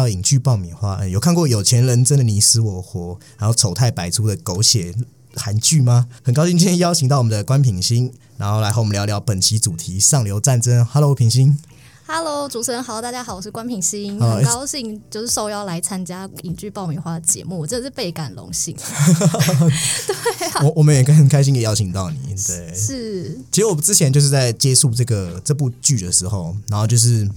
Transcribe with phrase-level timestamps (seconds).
[0.00, 0.96] 到影剧爆米花。
[0.96, 4.94] 呃有看过《有钱人真的你死我活》，然后丑态百出的狗血
[5.34, 6.06] 韩剧吗？
[6.22, 10.84] 很高兴今天邀请到我们的关品欣，然后来和我们聊聊本期主题——上流战争。
[10.86, 11.58] Hello，品欣。
[12.06, 18.74] Hello，主持人好，大家好，我是关品欣，好很高兴就是受邀来参加影剧爆米花的节目，我真的是倍感荣幸。
[20.08, 22.34] 对我我们也很开心也邀请到你。
[22.48, 27.30] 对，是，其实我之前就是在接触这个这部剧的时候，然后就是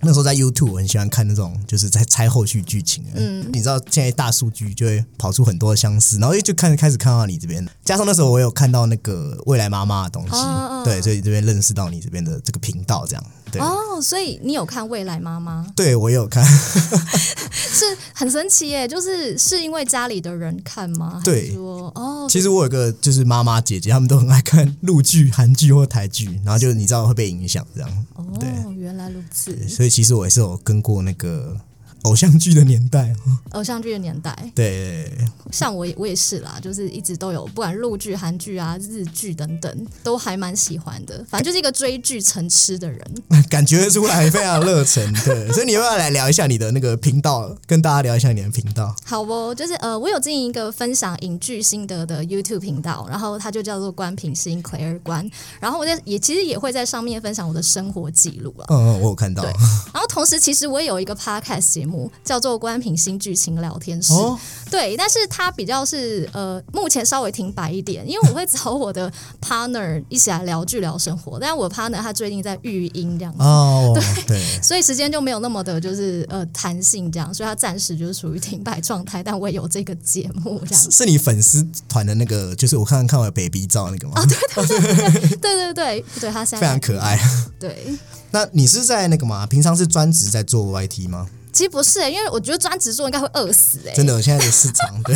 [0.00, 3.04] 那时候在 YouTube 我很喜欢看那种就是在猜后续剧情。
[3.14, 10.82] 嗯，你知道现在大数据就会跑出很多的相似，然后就看开始看到你这边，加上那时候我有看到那个未来妈妈的东西，哦哦。
[10.84, 13.60] 对，所以这边认识到你这边的这个频道，这样对。
[13.60, 15.66] 哦，所以你有看《未来妈妈？
[15.76, 16.44] 对，我也有看，
[17.52, 21.20] 》，是很神奇耶，就是是因为家里的人看吗？
[21.24, 21.54] 对。
[21.56, 28.24] 哦，其实我有个就是妈妈姐姐，她们都很爱看陆剧、韩剧或台剧，然后就你知道会被影响这样，哦，
[28.76, 31.56] 原来如此，所以其实我也是有跟过那个
[32.02, 33.14] 偶像剧的年代，
[33.50, 35.10] 偶像剧的年代，对，
[35.50, 41.24] 像我也我也是啦，就是一直都有，不管陆剧、韩剧啊、日剧等等，都还蛮喜欢的。
[41.28, 42.98] 反正就是一个追剧成痴的人。
[43.48, 48.94] 感觉出来非常热忱，对， 所以你要不要来聊一下你的那个频道，跟大家聊一下你的频道？
[49.04, 55.28] 好哦，就是呃，我有经营一个分享影剧心得的 YouTube 频道，然后它就叫做关品心 Claire 关，
[55.60, 58.66] 然后我在也其实也会在上面分享我的生活记录啊。
[58.68, 59.50] 嗯嗯，我有看到，对
[59.92, 61.87] 然后同时，其实我也有一个 Podcast 节目，
[62.24, 64.12] 叫做关品新剧情聊天室。
[64.12, 64.38] 哦，
[64.70, 69.10] 对，但是它比较是呃，目前稍微停摆一点，因为我会找我的
[69.40, 73.42] partner 一起来聊剧聊生活，但是我 partner 他最近在育婴这样子。
[73.42, 73.92] 哦，
[74.26, 79.22] 对，所以时间就没有那么的，就是呃弹性这样，所以他暂时就是属于停摆状态。
[79.22, 84.14] 但我也有这个节目这样是，是你粉丝团的那个，就是我看看我的 baby 照那个吗？
[84.16, 87.18] 啊对对对对，他现在非常可爱。
[87.58, 87.98] 对。
[88.30, 89.46] 那你是在那个吗？
[89.46, 91.26] 平常是专职在做 YT 吗？
[91.52, 95.14] 其实不是、因为我觉得专职做应该会饿死哎、真的，我现在的市场对，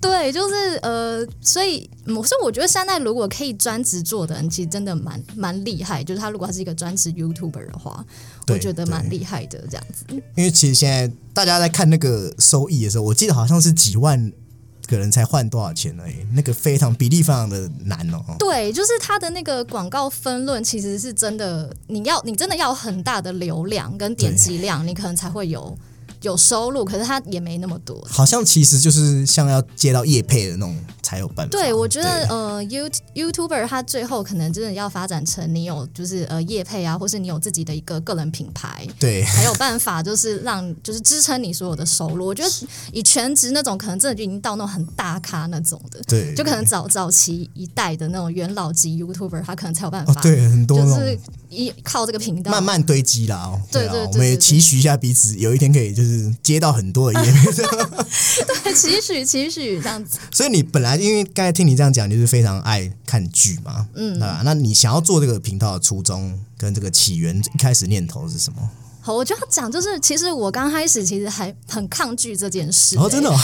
[0.00, 6.02] 对，就是呃，所以嗯所以我觉得现在如果可以专职做的人，其实真的蛮蛮厉害。
[6.02, 8.04] 就是他如果他是一个专职 YouTuber 的话，
[8.48, 10.04] 我觉得蛮厉害的这样子。
[10.36, 14.32] 因为其实现在大家在看那个收益的时候，我记得好像是几万
[14.90, 18.20] 个人才换多少钱而已，那个非常比例非常的难哦。
[18.38, 25.76] 对，就是他的那个广告分论，其实是真的，你要你真的要很大的流量跟点击量，你可能才会有
[26.22, 26.84] 有收入。
[26.84, 28.04] 可是他也没那么多。
[28.08, 30.76] 好像其实就是像要接到业配的那种
[31.10, 31.50] 才有办法。
[31.50, 42.24] 对，我觉得呃，You YouTuber 他最后可能真的要发展成你有就是呃业配啊，或是你有自己的一个个人品牌，对才有办法就是让就是支撑你所有的收入。
[42.24, 42.50] 我觉得
[42.92, 53.60] 以全职那种，可能真的就已经到那种很大咖那种的，对，就可能早早期一代的那种元老级 YouTuber，他可能才有办法，哦对很多就是一靠这个频道慢慢堆积啦哦。
[53.60, 57.50] 啊对对对我们也对对期许一下彼此，有一天可以就是接到很多的业配。
[58.72, 60.18] 期许期许这样子。
[60.30, 64.20] 所以你本来因为刚才听你这样讲，就是非常爱看剧嘛，嗯。
[64.20, 68.70] 啊，那你想要做这个频道的初衷跟这个起源，一开始念头是什么？
[69.02, 73.34] 好，我就要讲，就是其实我刚开始其实还很抗拒这件事、哦，真的、 哦，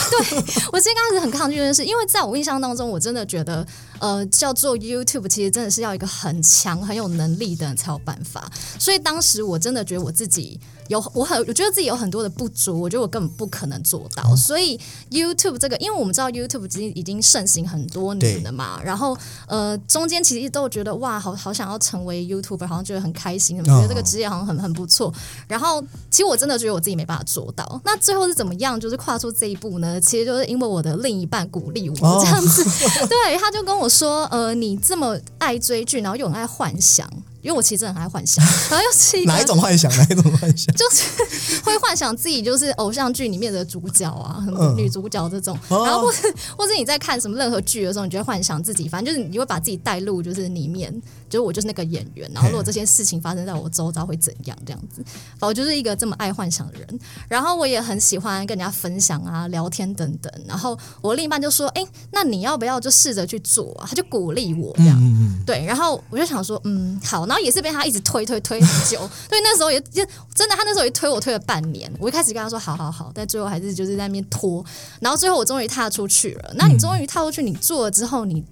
[0.71, 3.65] 我其实刚开始很抗拒这件事，因为在我印象当中，我真的觉得，
[3.99, 8.49] 呃，叫做 YouTube，其实真的是要一个很强、很有能力的人才有办法。
[8.79, 14.35] 所以当时我真的觉得我自己有，我很，我觉得自己有很多的不足，我觉得我根本不可能做到。
[14.35, 14.79] 所以
[15.11, 25.13] YouTube 这个，因为我们知道 YouTube 其实已经盛行很多年了嘛，然后呃，中间其实都觉得哇，好好想要成为 YouTuber，好像觉得很开心，觉得这个职业好像很很不错。
[25.47, 27.81] 然后其实我真的觉得我自己没办法做到。
[27.83, 28.79] 那最后是怎么样？
[28.79, 29.99] 就是跨出这一步呢？
[29.99, 32.63] 其实就是因为我的另一半鼓励我哦这样子，
[33.07, 37.07] 对，他就跟我说，呃，你这么爱追剧，然后又很爱幻想。
[37.47, 39.89] 因为我其实真的很爱幻想，然后又哪一种幻想？
[39.95, 40.67] 哪一种幻想？
[40.75, 44.75] 就是会幻想自己就是偶像剧里面的主角啊，嗯。
[44.75, 45.85] 女主角这种，哦。
[45.85, 50.93] 然后或是或是你在看什么任何剧的时候，你就会幻想自己，反正就是你会把自己带入就是里面，
[51.29, 55.01] 就是我就是那个演员，然后如果这些事情发生在我周遭会怎样这样子，
[55.39, 56.99] 反正我就是一个这么爱幻想的人，
[57.29, 68.97] 然后我也很喜欢跟人家分享啊、聊天等等，然后我另一半就说：“哎、那你要不要就试着去做啊？”他就鼓励我这样，嗯嗯对，然后我就想说，嗯，好，然后也是被他一直推推推很久，
[69.29, 74.65] 所以，那时候也也真的，他那时候也推我推了半年，我一开始跟他说好好好，但最后还是就是在那边拖，
[74.99, 76.53] 然后最后我终于踏出去了。
[76.55, 78.43] 那你终于踏出去，你做了之后，你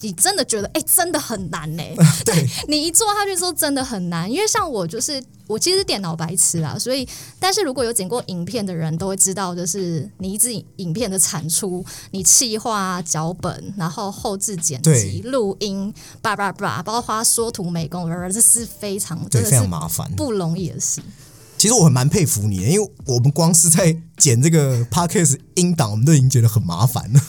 [0.00, 1.82] 你真的觉得，哎、真的很难呢、
[2.24, 7.06] 对， 你一做下去之后真的很难，因为像我就是我其实是电脑白痴啊，所以
[7.40, 15.92] 但是如果有剪过影片的人都会知道，就是你一支影影片的产出，你企划、脚本，然后后置剪对辑、录音，
[16.22, 20.08] 叭叭叭，包括花缩图美工，这是非常对，非真的是常麻烦。
[20.12, 21.00] 不容易的事。
[21.58, 27.20] 其实我很蛮佩服你的，因为我们光是在剪这个 podcast 音档，我们都已经觉得很麻烦了。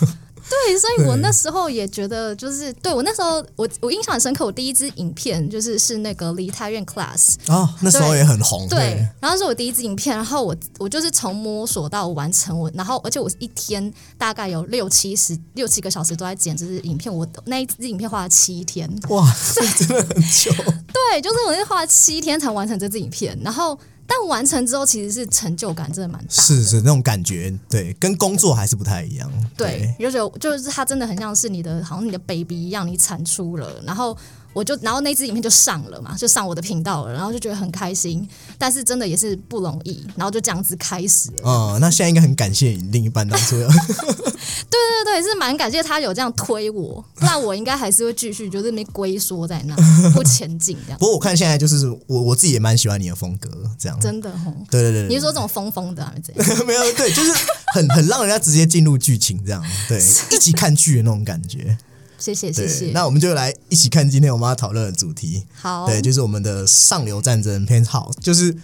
[0.52, 20.52] 对，所以我那时候也觉得，就是对我那时候，我我印象很深刻，我第一支影片就是是那个梨泰院 class， 哦，那时候也很红，对，然后是我第一支影片，然后我我就是从摸索到完成我，然后而且我一天大概有六七十六七个小时都在剪这支影片，我那一支影片花了七天，哇，这 真的很久。
[20.92, 23.78] 对，就是我那花了七天才完成这支影片，然后
[24.14, 29.32] 但完成之后其实是成就感真的蛮大的，是是，那种感觉，对，跟工作还是不太一样。
[29.56, 34.18] 对，就觉得就是它真的很像是你的，好像你的 baby 一样，你产出了，然后
[34.54, 38.28] 我就，然后那支影片就上了嘛，就上我的频道了，然后就觉得很开心，
[38.58, 41.44] 但是真的也是不容易，然后就这样子开始了。
[41.46, 49.76] 嗯，那现在应该很感谢你另一半当初要对对对，是蛮感谢他有这样推我，不然我应该还是会继续就是没龟缩在那
[50.12, 51.06] 不前进这样不。
[51.06, 54.00] 过我看现在就是我我自己也蛮喜欢你的风格，这样。
[54.00, 56.66] 真的吼，对对对对，你是说这种疯疯的还是怎样？
[56.68, 57.32] 没有对，就是
[57.74, 59.98] 很很让人家直接进入剧情这样，对，
[60.32, 61.78] 一起看剧的那种感觉。
[62.22, 62.92] 谢谢谢，谢。
[62.92, 68.56] 那我们就来一起看今天我们要讨论的主题，好，对，就是我们的上流战争片好，就是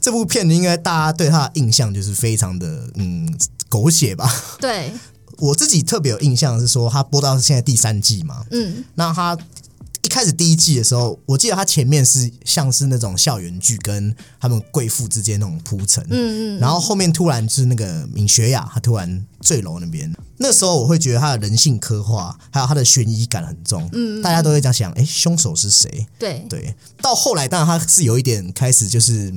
[0.00, 3.28] 这部片应该大家对它的印象就是非常的嗯
[3.68, 4.32] 狗血吧。
[4.60, 4.92] 对，
[5.38, 9.36] 我自己特别有印象是说，它播到现在第三季嘛，嗯，那它
[10.02, 26.06] 一开始第一季的时候，我记得它前面是像是那种校园剧跟他们贵妇之间那种铺陈，嗯嗯，然后后面突然是那个敏学雅，她突然坠楼那边，那时候我会觉得她的人性刻画还有她的悬疑感很重，嗯，大家都会这样想，哎，凶手是谁？
[26.18, 29.32] 对对，到后来当然他是有一点开始就是。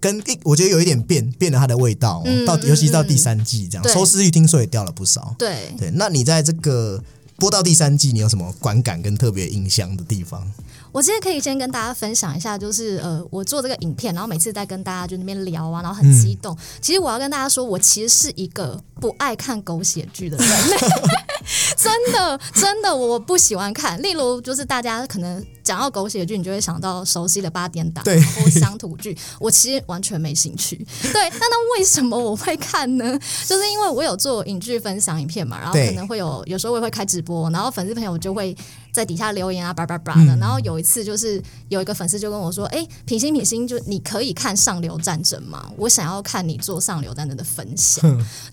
[0.00, 5.32] 跟一，我觉得有一点变变了它的味道，嗯到尤其是到第三季这样，对收视率听说也掉了不少。
[5.38, 7.00] 对，对，那你在这个
[7.42, 10.48] 播到第三季，你有什么观感跟特别印象的地方？
[10.92, 16.56] 我今天可以先跟大家分享一下，就是呃，我做这个影片，然后每次在跟大家就那边聊啊，然后很激动。
[16.82, 20.48] 其实我要跟大家说，我其实是一个不爱看狗血剧的人，
[21.78, 24.00] 真的真的我不喜欢看。
[24.02, 30.76] 例如，就是大家可能讲到狗血剧，你就会想到熟悉的八点档对或乡土剧，我其实完全没兴趣。
[31.10, 33.18] 对，那那为什么我会看呢？
[33.46, 38.54] 就是因为我有做影剧分享影片嘛，然后可能会有有时候我也会开直播，然后粉丝朋友就会
[38.92, 40.36] 在底下留言啊，叭叭叭嗯的。
[40.36, 45.72] 然后有一次就是有一个粉丝就跟我说：“哎，品心品心，就你可以看上流战争吗？
[45.76, 48.04] 我想要看你做上流战争的分享。”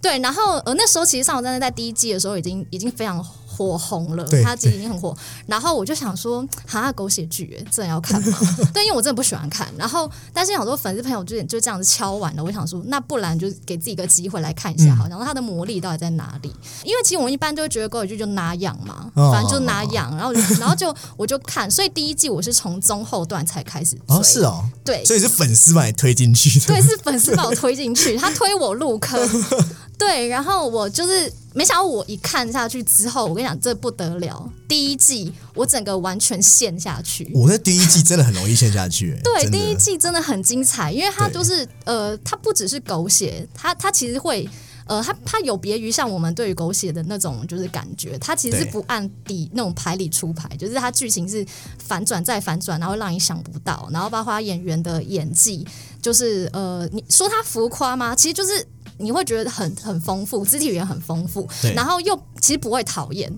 [0.02, 3.24] 对，然后呃那时候其实上流战争在第一季的时候已经已经非常。
[3.60, 5.14] 火红了对，它其实已经很火。
[5.46, 8.40] 然后我就想说，哈，狗血剧耶，真的要看吗？
[8.74, 9.68] 对，因为我真的不喜欢看。
[9.78, 16.56] 然后，但是很多粉丝朋友就就这样子敲完了，我想说，那不然就给自己一个机会来看一下，好，然后它的魔力到底在哪里？
[16.86, 20.16] 因为其实我们一般都会觉得狗血剧就拿样嘛，哦反正就拿样。
[20.16, 24.16] 然后 然后就我就看，所以第一季我是从中后段才开始追。
[24.16, 26.68] 哦，是哦，对，所以是粉丝把你推进去的。
[26.68, 29.20] 对，是粉丝把我推进去，他推我入坑。
[30.00, 34.52] 对，然后我就是没想到，我一看下去之后，我跟你讲，这不得了。
[34.68, 37.30] 第一季我整个完全陷下去。
[37.36, 44.50] 我那第一季真的很容易陷下去、欸，对，第一季真的很精彩，因为它就是呃，它不只是狗血，它它其实会。
[44.86, 51.46] 呃，它它有别于像我们对于狗血的那种就是感觉，它其实是不按底那种牌理出牌，就是它剧情是
[51.78, 55.64] 反转再反转，然后让你想不到，然后包括演员的演技，
[56.02, 58.16] 就是呃，你说它浮夸吗？
[58.16, 58.66] 其实就是
[59.00, 63.32] 你会觉得很很丰富，肢体语言很丰富，然后又其实不会讨厌。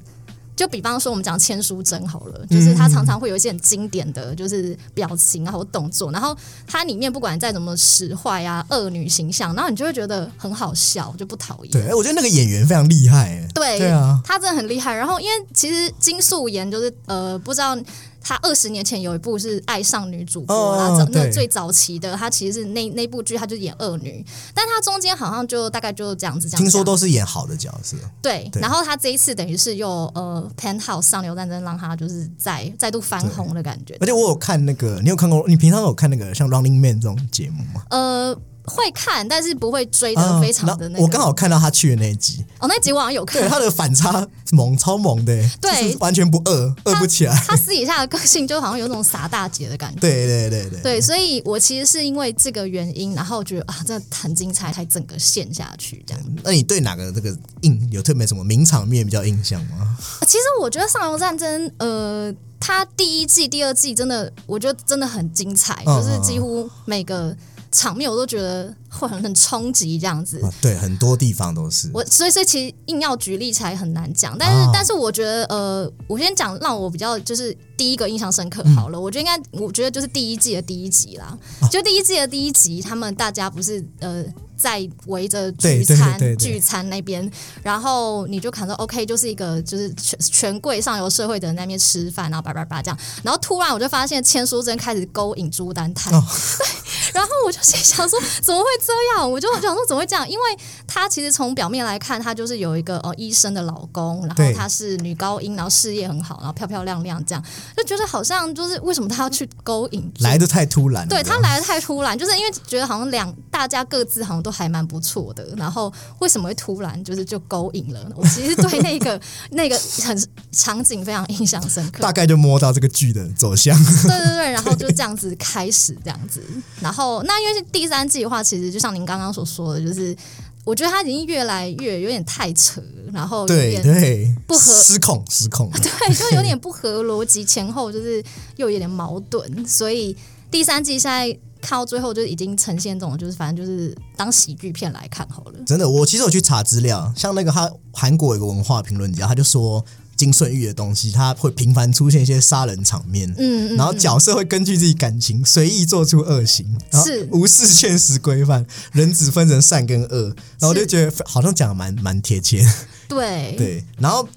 [0.53, 6.37] 就比方说，我们讲千书真好了，就是他常常会有一些很经典的就是表情啊或动作，然后
[6.67, 11.71] 它里面不管再怎么使坏啊、恶女形象，然后你就会觉得很好笑，就不讨厌。
[11.71, 14.93] 对，哎我觉得那个演员非常厉害、欸，对，对啊，他真的很厉害。
[14.93, 17.75] 然后，因为其实金素妍就是呃，不知道
[18.21, 24.23] 他二十年前有一部是《爱上女主播》哦啦，早那最早期的，他其实是那那部剧，他就演恶女，
[24.53, 26.47] 但他中间好像就大概就这样子。
[26.49, 33.97] 听说都是演好的角色，对，对然后他这一次等于是又呃《Penthouse》上流战争让他就是再再度翻红的感觉。
[33.99, 35.43] 而且我有看那个，你有看过？
[35.47, 37.83] 你平常有看那个像《Running Man》这种节目吗？
[37.89, 38.37] 呃，
[38.75, 41.03] 会看，但是不会追啊的非常的那个。
[41.03, 47.35] 我刚好看到他去的那一集，哦，那集我好像有看对，他的反差萌，超萌的、欸，对就是完全不饿，饿不起来。
[47.47, 49.99] 他私底下的个性就好像有那种傻大姐的感觉。
[49.99, 56.23] 对对对对，对，所以我其实是因为这个原因，然后觉得啊，真的很精彩，才整个陷下去这样。
[56.43, 59.97] 那你对哪个这个印有特别什么名场面比较印象吗？
[60.27, 67.35] 其实我觉得《上游战争》呃，它第一季、第二季真的，我觉得真的很精彩，嗯就是几乎每个
[67.71, 70.39] 场面我都觉得会很很冲击这样子。
[70.41, 71.89] 啊，对，很多地方都是。
[71.93, 84.25] 我所以所以其实硬要举例起来很难讲，但是、哦但是我觉得呃，我先讲让我比较就是第一个印象深刻好了，嗯我觉得应该我觉得就是第一季的第一集啦，哦就第一季的第一集，他们大家不是呃。
[84.61, 87.29] 在围着聚餐聚餐那边，
[87.63, 96.19] 然后你就看到 OK，就是一个就是权权贵上游社会的人在那边吃饭，然后叭叭叭这样，然后突然我就发现千书真开始勾引朱丹泰，对
[97.13, 99.29] 然后我就心想说，怎么会这样？
[99.29, 100.29] 我就想说怎么会这样？
[100.29, 100.43] 因为
[100.85, 107.43] 他其实从表面来看，他就是有一个呃医生的老公，然后对她是女高音，然后事业很好，然后漂漂亮亮，这样
[107.75, 110.11] 就觉得好像就是为什么他要去勾引？
[110.19, 118.05] 来的太突然，对他来的太突然，就是因为觉得好像两大家各自好像都还蛮不错的，然后为什么会突然就是就勾引了？
[118.15, 119.19] 我其实对那个
[119.51, 122.03] 那个很场景非常印象深刻。
[122.03, 123.77] 大概就摸到这个剧的走向。
[124.03, 126.43] 对对对，然后就这样子开始这样子，
[126.79, 130.15] 然后那因为是第三季的话，其实就像您刚刚所说的，就是
[130.63, 132.81] 我觉得他已经越来越有点太扯，
[133.11, 135.69] 然后有对点对，不合失控失控。
[135.81, 138.23] 对，就有点不合逻辑，前后就是
[138.57, 140.15] 又有点矛盾，所以
[140.49, 145.59] 第三季现在看到最后就已经呈现这种，就是反正就是当喜剧片来看好了。
[145.65, 149.83] 真的，我其实有去查资料，像那个他韩国有个文化评论家，他就说
[150.17, 156.65] 金顺玉的东西，他会频繁出现一些杀人场面，嗯，嗯然后角色会根据自己感情随意做出恶行，
[157.05, 157.27] 是。
[157.31, 160.23] 无视现实规范，人只分成善跟恶，
[160.59, 162.65] 然后我就是觉得好像讲的蛮蛮贴切，
[163.07, 163.55] 对。
[163.57, 164.27] 对，然后。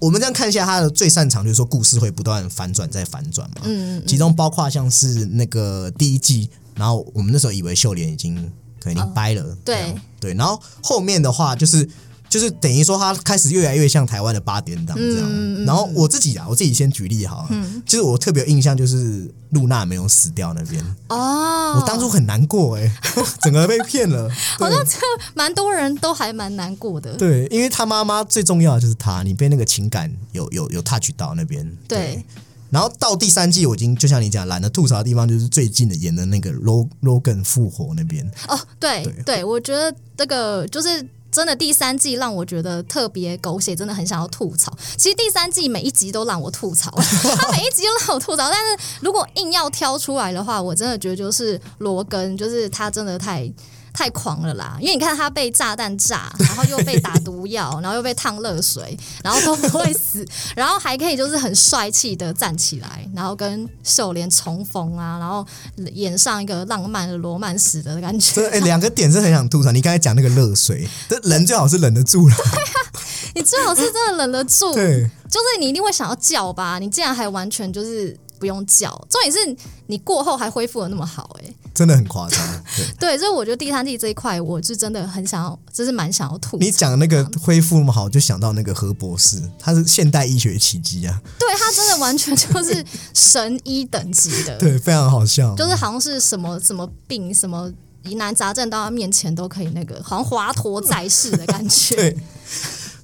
[0.00, 4.02] 我们这样看一下，他的最擅长就是说故事会不断反转再反转嘛，嗯，嗯。
[4.06, 6.48] 其中包括像是那个第一季，
[6.80, 8.34] 然后我们那时候以为秀莲已经
[8.80, 11.86] 可能已经掰了，哦对对，然后后面的话就是
[12.30, 17.82] 就是等于说他开始越来越像台湾的八点档这样，然后我自己啊，我自己先举例好了，嗯。
[17.84, 22.96] 就是我特别有印象就是露娜没有死掉那边，哦，我当初很难过哎、
[23.42, 24.96] 整个被骗了， 好像这
[25.34, 27.14] 蛮多人都还蛮难过的。
[27.16, 32.24] 对，因为他妈妈最重要的就是他，你被那个情感有有有 touch 到那边，对
[32.70, 41.06] 然后到第三季，我已经就像你讲，懒得吐槽的地方就是最近的演的那个 Log Logan 复活那边，哦，对对对，我觉得这个就是。
[41.32, 44.76] 真的第三季让我觉得特别狗血，真的很想要吐槽。
[44.96, 46.90] 其实第三季每一集都让我吐槽，
[47.38, 48.50] 他每一集都让我吐槽。
[48.50, 53.48] 但是如果硬要挑出来的话，我真的觉得就是罗根，就是他真的太
[53.92, 54.76] 太狂了啦。
[54.80, 65.46] 因为你看他被炸弹炸，然后又被打毒药， 然后又被烫热水，然后都不会死， 然后还可以就是很帅气的站起来，然后跟秀莲重逢啊，然后
[65.94, 68.34] 演上一个浪漫的罗曼史的感觉。
[68.34, 69.70] 这哎两个点是很想吐槽。
[69.72, 72.34] 你刚才讲那个热水，这人最好是忍得住了，
[73.34, 76.78] 你最好是真的忍得住，对就是你一定会想要叫吧？
[76.78, 79.56] 你竟然还完全就是不用叫，重点是
[79.86, 82.40] 你过后还恢复的那么好、欸，真的很夸张。
[82.98, 86.56] 对对，所以我觉得第三季这一块，我是真的很想要，就是蛮想要吐。
[86.56, 95.54] 你讲那个恢复那么好，就想到那个何博士，他是现代医学奇迹啊，对他真的完全就是神医等级的， 对，非常好笑。
[95.54, 97.70] 就是好像是什么什么病什么。
[98.02, 101.94] 疑难杂症到他面前都可以那个，好像华佗在世的感觉。
[102.00, 102.16] 对。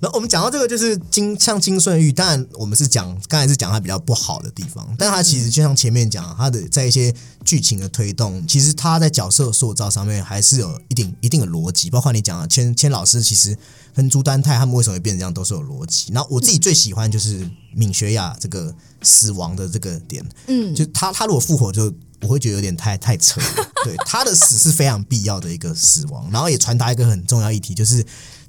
[0.01, 13.57] 然后我们讲到这个，就是金像金顺玉，当然我们是讲刚才是讲他比较不好的地方，但他其实就像前面讲，他的在一些剧情的推动，其实他在角色塑造上面还是有一定一定的逻辑，包括你讲的千千老师，其实
[13.95, 16.13] 跟朱丹泰他们为什么会变成这样，都是有逻辑。
[16.13, 21.93] 然后我自己最喜欢就是闵学雅这个死亡的这个点，嗯，就他他如果复活就。
[22.23, 23.47] 我会觉得有点太太扯了，
[23.85, 28.05] 对他的死是非常必要的一个死亡，然后也传达一个很重要议题，就是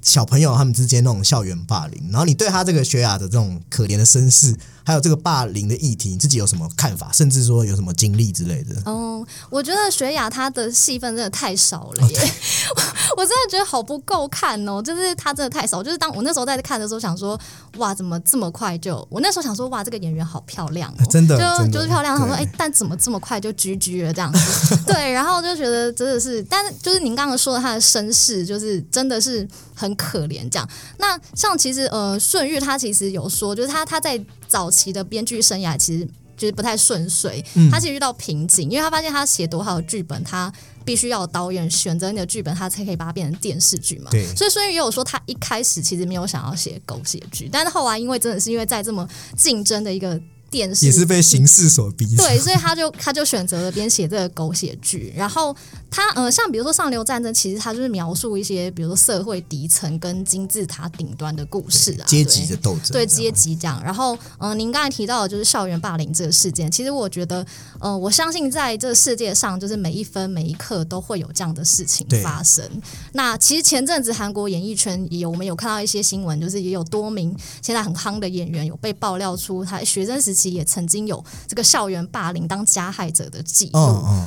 [0.08, 4.56] 小朋友他们之间那种校园霸凌，然后你对他这个学雅的这种可怜的身世，
[4.88, 8.74] 还有这个霸凌的议题，你自己有什么看法，甚至说有什么经历之类的？
[8.90, 12.32] 哦，我觉得雪雅她的戏份真的太少了耶，
[12.74, 12.82] 我
[13.20, 15.82] 我真的觉得好不够看哦，就是她真的太少。
[15.82, 17.38] 就是当我那时候在看的时候，想说
[17.76, 19.06] 哇，怎么这么快就？
[19.10, 22.16] 我那时候想说哇，这个演员好漂亮哦，真的就的就是漂亮。
[22.16, 24.74] 想说对哎，但怎么这么快就居居了这样子？
[24.90, 30.66] 对，然后就觉得真的是，但是就是您刚刚说的她的身世，就是真的是很可怜这样。
[30.96, 34.18] 那像其实呃，顺玉他其实有说，就是他他在
[34.48, 36.08] 早期的编剧生涯其实。
[36.38, 40.52] 就是不太顺遂，嗯他其实遇到瓶颈，因为他发现他写多好的剧本，他
[40.84, 44.08] 必须要导演选择你的剧本，他才可以把它变成电视剧嘛。
[44.36, 49.04] 所以，孙宇也有说他一开始其实没有想要写狗血剧，但是后来因为真的是因为在这么
[49.36, 50.16] 竞争的一个
[50.50, 52.06] 电视也是被形势所逼。
[52.16, 55.12] 对，所以他就他就选择了编写这个狗血剧。
[55.16, 55.54] 然后
[55.90, 63.82] 他呃，像比如说上流战争，其实他就是描述一些比如说社会底层跟金字塔顶端的故事啊，阶级的斗争，对阶级这样。
[63.84, 67.44] 然后嗯、呃，您刚才提到的就是校园霸凌这个事件，其实我觉得
[67.80, 72.64] 呃，我相信在这个世界上，就是每一分每一刻都会有这样的事情发生。
[73.12, 83.80] 那其实前阵子韩国演艺圈也有我们有看到一些新闻，就是也有多名现在很夯的演员有被爆料出他学生时期也曾经有这个校园霸凌当加害者的记录。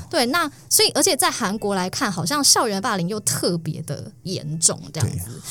[0.09, 5.41] 对，那所以而且在韩国来看，好像校园霸凌又特别的严重，这样子。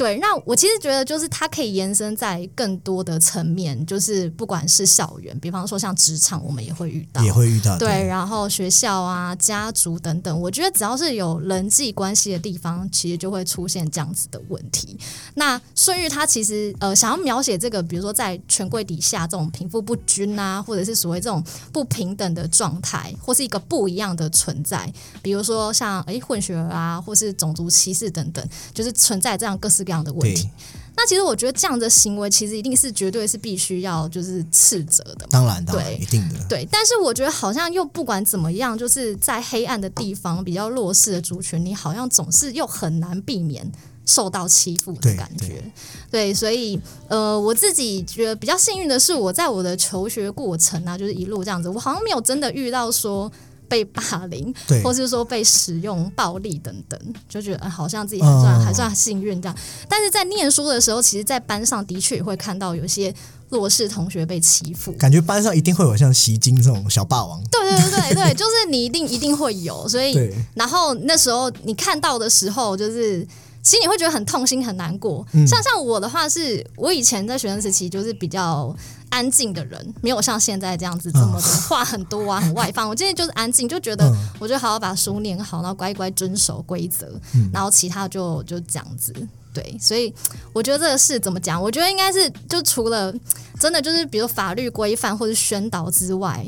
[0.00, 7.76] 对，那我其实觉得就是它可以延伸在更多的层面，就是不管是校园，比方说像职场，我们也会遇到，也会遇到。
[7.76, 14.98] 对，然后学校啊、家族等等，我觉得只要是有人际关系的地方，其实就会出现这样子的问题。
[15.34, 24.90] 那顺玉他其实呃想要描写这个，比如说在权贵底下这种贫富不均啊，或者是所谓这种不平等的状态，或是一个不一样的存在，
[25.20, 28.42] 比如说像诶混血儿啊，或是种族歧视等等，
[28.72, 30.48] 就是存在这样各式各样的问题。
[30.96, 35.26] 那其实我觉得这样的行为，其实一定是绝对是必须要就是斥责的。
[35.30, 36.34] 当然，当然，一定的。
[36.46, 43.70] 对，但是我觉得好像又不管怎么样，就是在黑暗的地方比较弱势的族群，你好像总是又很难避免
[44.04, 45.62] 受到欺负的感觉。
[46.10, 46.78] 对，所以
[47.08, 53.30] 呃，我自己觉得比较幸运的是，我在我的求学过程啊，就是一路这样子，我好像没有真的遇到说。
[53.70, 59.56] 被霸凌，或是说被使用暴力等等，就觉得、呃、好像自己还算、嗯、还算幸运这样。
[59.88, 63.14] 但是在念书的时候，其实，在班上的确也会看到有些
[63.48, 67.40] 弱势同学被欺负，感觉班上一定会有像袭金这种小霸王。
[67.44, 70.18] 对对对对对， 就是你一定一定会有，所以
[70.54, 73.24] 然后那时候你看到的时候，就是。
[73.62, 78.74] 其实你会觉得很痛心很难过，嗯、像像我的话是，我以前在学生时期就是比较
[79.10, 82.88] 安静的人，没有像现在这样子这么的话很多啊，很外放。
[82.88, 89.12] 我今天就是安静，就觉得我就好好把书念好，然后乖乖遵守规则，嗯、然后其他就就这样子。
[89.52, 90.14] 对，所以
[90.52, 91.60] 我觉得这个事怎么讲？
[91.60, 93.12] 我觉得应该是就除了
[93.58, 96.46] 真的就是比如法律规范或者宣导之外，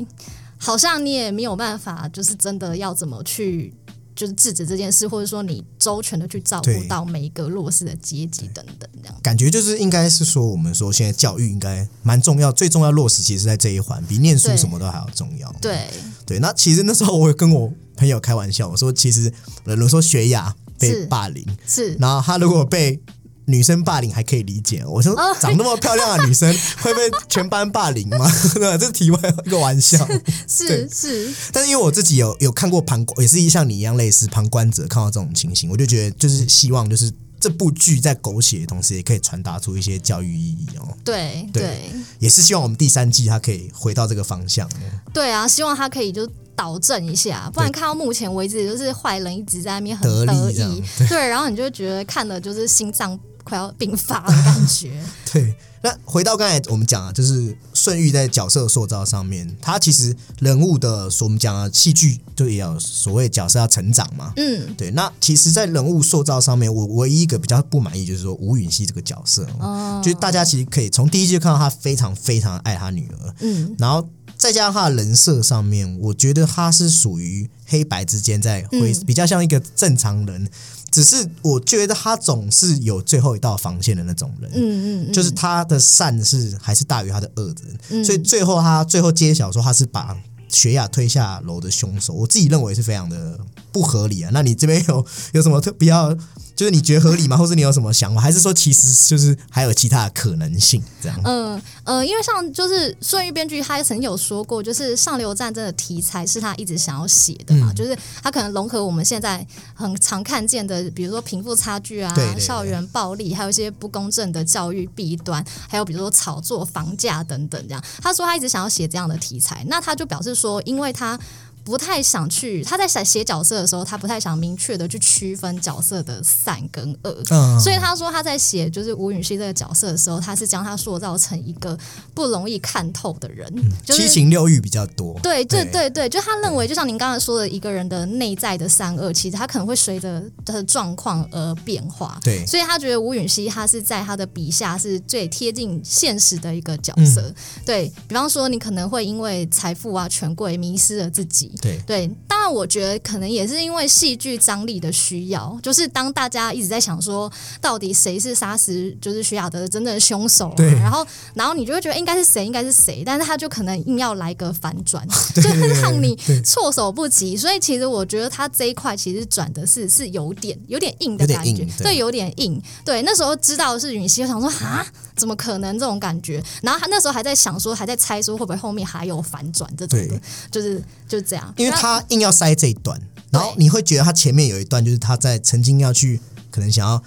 [0.57, 3.73] 好像你也没有办法，就是真的要怎么去。
[4.15, 15.53] 就是制止这件事，或者说你周全的去照顾到每一个弱势的阶级等等，这样感觉就是应该是说，我们说现在教育应该蛮重要，最重要落实其实在这一环，比念书什么都还要重要。
[15.61, 15.87] 对
[16.25, 19.29] 对，那其实那时候我有跟我朋友开玩笑，我说其实
[19.63, 23.01] 比如说学雅被霸凌是，然后他如果被
[23.45, 28.29] 女生霸凌还可以理解，我说长那么漂亮的女生 会被全班霸凌吗？
[28.55, 30.07] 对，这是题外一个玩笑。
[30.47, 40.87] 是是，但是因为我自己有有看过旁观，也是像你一样类似旁观者看到这种情形，我就觉得就是希望就是这部剧在狗血的同时，也可以传达出一些教育意义哦。
[41.03, 44.69] 对对，也是希望我们第三季它可以回到这个方向。
[45.13, 46.29] 对啊，希望它可以就。
[46.55, 55.01] 导正一下，不然看到目前为止，就是坏人一直在那边很得意，对，对，然后你就觉得看的就是心脏快要病发的感觉。
[55.31, 64.91] 对，那回到刚才我们讲啊，就是顺玉在角色塑造上面，他其实人物的，我们讲啊，戏剧就也有所谓角色要成长嘛，嗯，对。
[64.91, 74.07] 那其实，在人物塑造上面，我唯一一个比较不满意，就是说吴允熙这个角色，哦，就是大家其实可以从第一季就看到他非常非常爱他女儿，嗯，然后。
[74.35, 80.49] 再加上他的人设上面，我觉得他是属于黑白之间在灰，嗯、比较像一个正常人。
[80.93, 90.15] 只是我觉得他总是有最后一道防线的那种人，嗯嗯，就是他的善是还是大于他的恶的，嗯、所以最后他最后揭晓说他是把
[90.49, 93.39] 雪雅推下楼的凶手，我自己认为是非常的
[93.71, 94.29] 不合理啊。
[94.31, 96.15] 那你这边有有什么特比较？
[96.55, 97.35] 就是你觉得合理吗？
[97.35, 98.21] 或是你有什么想法？
[98.21, 100.81] 还是说其实就是还有其他的可能性？
[101.01, 101.19] 这样？
[101.23, 117.83] 嗯呃，因为像就是顺玉编剧他曾经有说过，就是上流战争的题材是他一直想要写的嘛，嗯、就是他可能融合我们现在很常看见的，比如说贫富差距啊、校园暴力，还有一些不公正的教育弊端，还有比如说炒作房价等等这样。
[118.01, 121.19] 他说他一直想要写这样的题材，那他就表示说，因为他。
[121.63, 131.77] 不太想去，他在写写角色的时候，他不太想明确的去区分角色的善跟恶，嗯，所以他说他在写就是吴允熙这个角色的时候，他是将他塑造成一个
[132.13, 133.49] 不容易看透的人，
[133.85, 135.17] 就是七情六欲比较多。
[135.23, 142.19] 对对对对，就他认为，就像您刚才说的，一个人的内在的善恶，其实他可能会随着他的状况而变化。
[142.23, 147.21] 对，所以他觉得吴允熙他是在他的笔下是最贴近现实的一个角色。
[147.21, 151.52] 嗯对比方说，你可能会因为财富啊、权贵迷失了自己。
[151.61, 151.79] 对。
[151.85, 160.71] 对，当然我觉得可能也是因为戏剧张力的需要，就是当大家一直在想说，到底谁是杀死就是徐雅德的真正的凶手、啊，对。
[160.73, 167.37] 然后然后你就会觉得应该是谁，应该是谁，但是他就可能硬要来个反转， 就是让你措手不及。
[167.37, 171.83] 所以其实我觉得他这一块其实转的是是有点有点硬的感觉，对。
[171.83, 172.61] 对，有点硬。
[172.83, 176.43] 对，那时候知道是允熙，就想说啊，怎么可能这种感觉？
[176.61, 180.21] 然后他那时候还在想说，还在猜说会不会后面还有反转这种的，
[180.51, 181.53] 就是就是这样。
[181.57, 182.99] 因为他硬要塞这一段，
[183.31, 186.19] 然后你会觉得他前面有一段就是他在曾经要去
[186.51, 187.01] 可能想要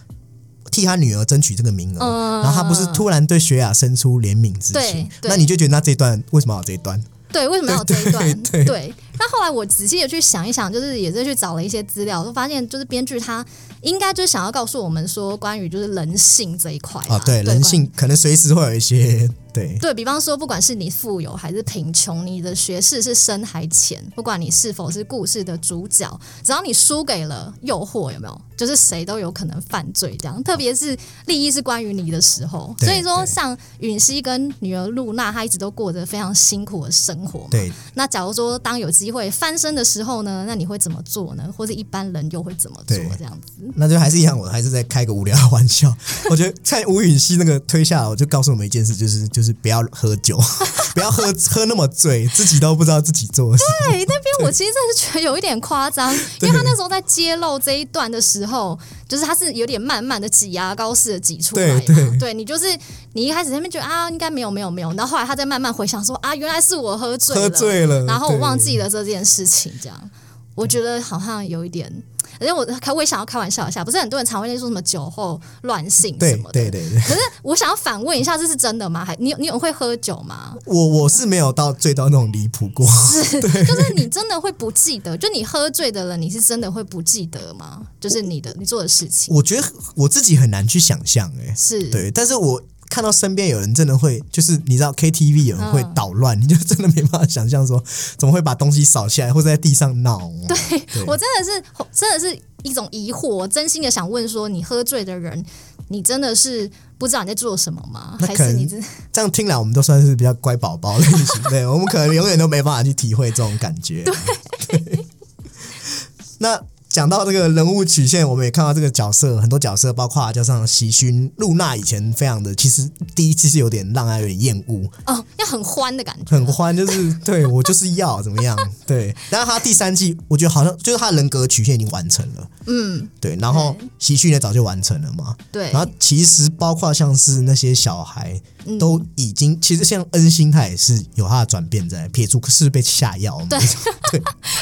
[0.71, 7.03] 替他女儿争取这个名额，嗯然后他不是突然对雪雅生出怜悯之情对，那你就觉得那这一段为什么要有这一段？
[7.33, 8.43] 对，为什么要有这一段？
[8.43, 13.45] 对对那后来我仔细的去想一想，就是也是去找了一些资料，就发现就是编剧他
[13.83, 17.63] 应该就是想要告诉我们说，关于就是人性这一块啊，对，人。
[17.63, 26.09] 性可能随时会有一些对 对比方说，不管是你富有还是贫穷，你的学识是深还浅，不管你是否是故事的主角，
[26.45, 28.41] 只要你输给了诱惑，有没有？
[28.57, 30.43] 就是谁都有可能犯罪这样。
[30.43, 37.49] 特别是利益是关于你的时候，所以说像允熙跟女儿露娜，她一直都过着非常辛苦的生活嘛。
[37.51, 41.45] 对那假如说当有机会翻身的时候呢，那你会怎么做呢？
[41.57, 42.97] 或者一般人又会怎么做？
[43.17, 43.53] 这样子？
[43.75, 45.95] 那就还是一样，我还是在开个无聊的玩笑。
[46.31, 50.39] 我觉得在吴允熙那个推下来，我就告诉我们一件事，就是就是不要喝酒，
[50.95, 53.65] 不要喝喝那么醉，自己都不知道自己做的事。
[53.89, 61.83] 对，那边我其实真的是觉得有一点夸张， 因为他那时候在揭露这一段的时候，就是他是有点慢慢的挤牙膏似的挤出来嘛。
[61.87, 62.67] 对对你就是
[63.13, 70.11] 你一开始在那边觉得啊，应该没有没有没有，然后后来他再慢慢回想说啊，原来是我喝醉了，喝醉了然后我忘记了这件事情，这样
[70.55, 71.93] 我觉得好像有一点。
[72.41, 79.05] 而且我开我也想要开玩笑一下，不是很多人常会说什么酒后乱性什对么的，对对对，可是我想要反问一下，这是真的吗？
[79.05, 80.55] 还你有你有会喝酒吗？
[80.65, 82.87] 我我是没有到醉到那种离谱过。
[82.87, 85.17] 是 就是你真的会不记得？
[85.17, 87.83] 就你喝醉的人，你是真的会不记得吗？
[88.01, 97.83] 就是你的你做的事情我觉得我自己很难去想象，哎，是对，但是我看到身边有人真的会，就是你知道 KTV 有人会嗯捣乱，你就真的没办法想象说
[98.17, 100.31] 怎么会把东西扫起来或者在地上闹。
[100.49, 105.45] 对我真的是真的是一种疑惑，我真心的想问说，你喝醉的人，
[105.89, 108.17] 你真的是不知道你在做什么吗？
[108.21, 114.05] 还是你真这样听来，我们都算是比较乖宝宝类型，对我们可能永远都没办法去体会这种感觉。
[114.69, 115.07] 对，
[116.39, 116.61] 那
[116.97, 128.57] 讲到这个人物曲线，我们也看到这个角色很多角色，包括加上喜勋、露娜，以前非常的，其实第一季是有点让人有点厌恶，哦，要很欢的感觉，很欢，就是对我就是要怎么样，
[128.87, 129.15] 对。
[129.29, 133.37] 但是他第三季，我觉得好像就是他人格曲线已经完成了，嗯，对。
[133.37, 135.71] 然后喜勋也早就完成了嘛，对。
[135.73, 138.79] 然，后其实包括像是那些小孩，嗯。
[138.79, 143.59] 都已经其实像恩心他也是有他的转变在，撇除是被下药， 对。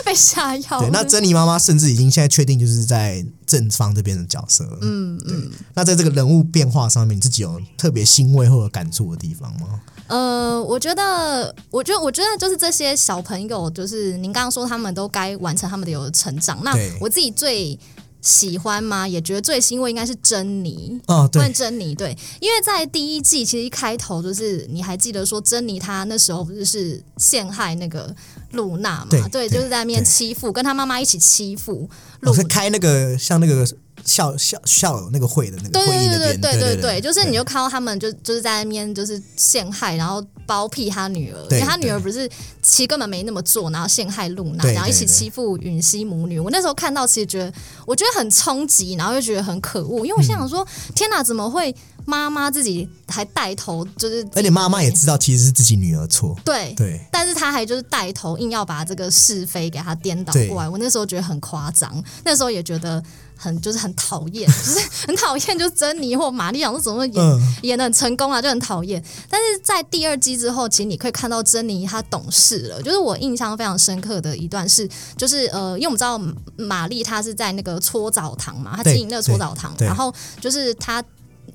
[0.04, 0.90] 被下药，对。
[0.90, 9.80] 那珍妮妈妈甚至已经现在确定就是在正方这边的角色了，嗯嗯，那在这个人物变化上面，你自己有特别欣慰或者感触的地方吗？
[10.06, 16.58] 呃，我觉得，我觉得，我觉得就是这些小朋友，就是您刚刚说他们都该完成他们的有成长。
[16.62, 17.78] 那我自己最
[18.24, 19.06] 喜欢吗？
[19.06, 20.98] 也觉得最欣慰应该是珍妮。
[21.06, 28.12] 哦，对问，珍妮对，因为在第一季其实一开头就是你还记得说珍妮她那时候不是是陷害那个
[28.52, 29.08] 露娜嘛？
[29.10, 31.88] 对对，对就是在那边欺负，跟她妈妈一起欺负
[32.20, 33.66] 露我是开那个像那个
[34.04, 42.28] 校校校友那个会的那个对会议那边，对对对对对对，就是你就看到他们就就是在那边就是陷害，然后包庇他女儿，因为他女儿不是
[42.62, 46.38] 其实根本没那么做，然后陷害露娜，然后一起欺负允熙母女。
[46.38, 47.52] 我那时候看到，其实觉得
[47.86, 57.00] 我觉得很冲击，然后又觉得很可恶，因为我心想说，天哪，怎么会妈妈自己还带头，就是而且妈妈也知道其实是自己女儿错，对对。
[57.10, 63.02] 但是她还就是带头硬要把这个是非给她颠倒过来，我那时候觉得很夸张，那时候也觉得
[63.36, 69.02] 很就是很讨厌，就是很讨厌， 就是珍妮或玛丽想说怎么演、嗯演的很成功啊，就很讨厌。
[69.30, 76.20] 但是在第二季之后，其实你可以看到珍妮她懂事了，就是我印象非常深刻的一段是，就是呃，因为我们知道
[76.56, 81.02] 玛丽她是在那个搓澡堂嘛，她经营那个搓澡堂，然后就是她。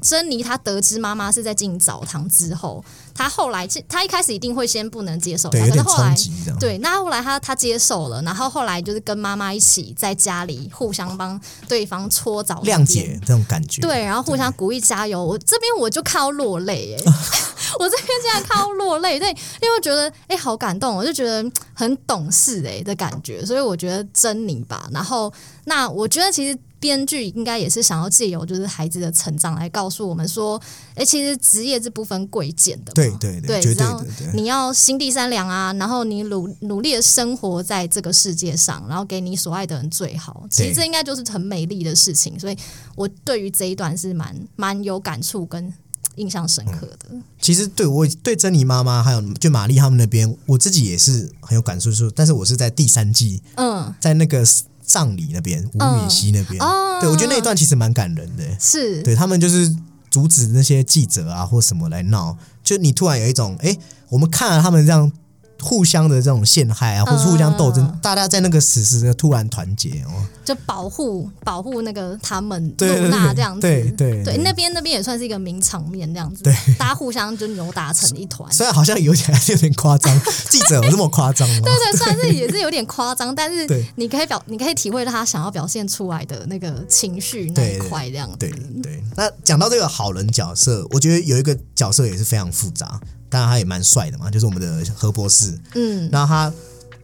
[0.01, 6.15] 珍妮她得知妈妈是在进澡堂之后，她后来她一开始一定会先不能接受她，可是后来。
[6.59, 13.19] 对，那后来她她接受了，然后后来就是跟妈妈一起在家里互相帮对方搓澡、谅解。
[13.21, 13.81] 这种感觉。
[13.81, 15.23] 对，然后互相鼓励加油。
[15.23, 17.03] 我这边我就看到落泪，哎，
[17.79, 24.89] 我这边竟然看到落泪，对，因为我觉得哎、好感动，我就觉得很懂事哎的感觉，所以我觉得珍妮吧。
[24.91, 25.31] 然后
[25.65, 30.59] 那我觉得其实编剧应该也是想要借由就是孩子的成长来告诉我们说，
[30.95, 33.85] 哎，其实职业是不分贵贱的，对对对，绝对
[34.17, 42.57] 对，你要心地善良啊，然后你努努力的生活在这个世界上，然后给你所爱的人最好，其实这应该就是很美丽的事情，所以
[42.95, 45.73] 我对于这一段是蛮蛮有感触跟
[46.15, 47.09] 印象深刻的。
[47.41, 54.45] 其实对我对珍妮妈妈还有就玛丽他们那边，我自己也是很有感触，说，但是我是在第三季，嗯，在那个。
[54.89, 56.59] 葬礼那边，吴允熙那边，
[56.99, 58.43] 对我觉得那一段其实蛮感人的。
[58.59, 59.73] 是，对他们就是
[60.09, 63.77] 阻止那些记者啊或什么来闹，就你突然有一种，哎，
[64.09, 65.11] 我们看了他们这样。
[65.61, 78.51] 互相的这种陷害啊，或者互相斗争，大家在那个死时突然团结哦，就保护保护那个他们露娜这样子，对对对，那边那边也算是一个名场面这样子，对，大家互相就扭打成一团。
[78.51, 81.61] 虽然好像有点有点夸张， 记者有这么夸张吗？
[81.63, 88.37] 对对，虽然是也是有点夸张，但是你可以表你可以体会到他想要表现出来的那个情绪那一块这样子。
[88.37, 88.49] 对
[88.81, 92.99] 对，那讲到这个好人角色，我觉得有一个角色也是非常复杂。
[93.29, 95.57] 当然他也蛮帅的嘛，就是我们的何博士。
[95.75, 96.51] 嗯，然后他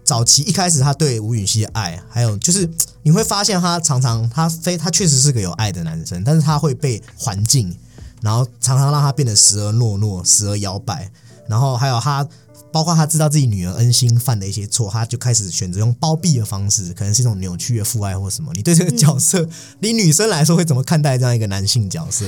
[0.04, 2.70] 早期一开始他对吴允熙的爱，还有就是
[3.04, 7.76] 你会发现他常常他非他确实是个有爱的男生，但是他会被环境，
[8.22, 11.12] 然后常常让他变得时而懦弱，时而摇摆。
[11.48, 12.28] 然后还有他，
[12.72, 18.52] 包括他知道自己女儿恩心犯的一些错，他就开始选择用包庇的方式，可能是一种扭曲的父爱或什么。
[18.56, 19.48] 你对这个角色，
[19.80, 22.26] 你女生来说会怎么看待这样一个男性角色？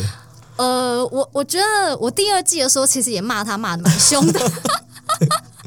[0.57, 4.39] 呃，我我觉得我第二季的时候，其实也骂他骂的蛮凶的。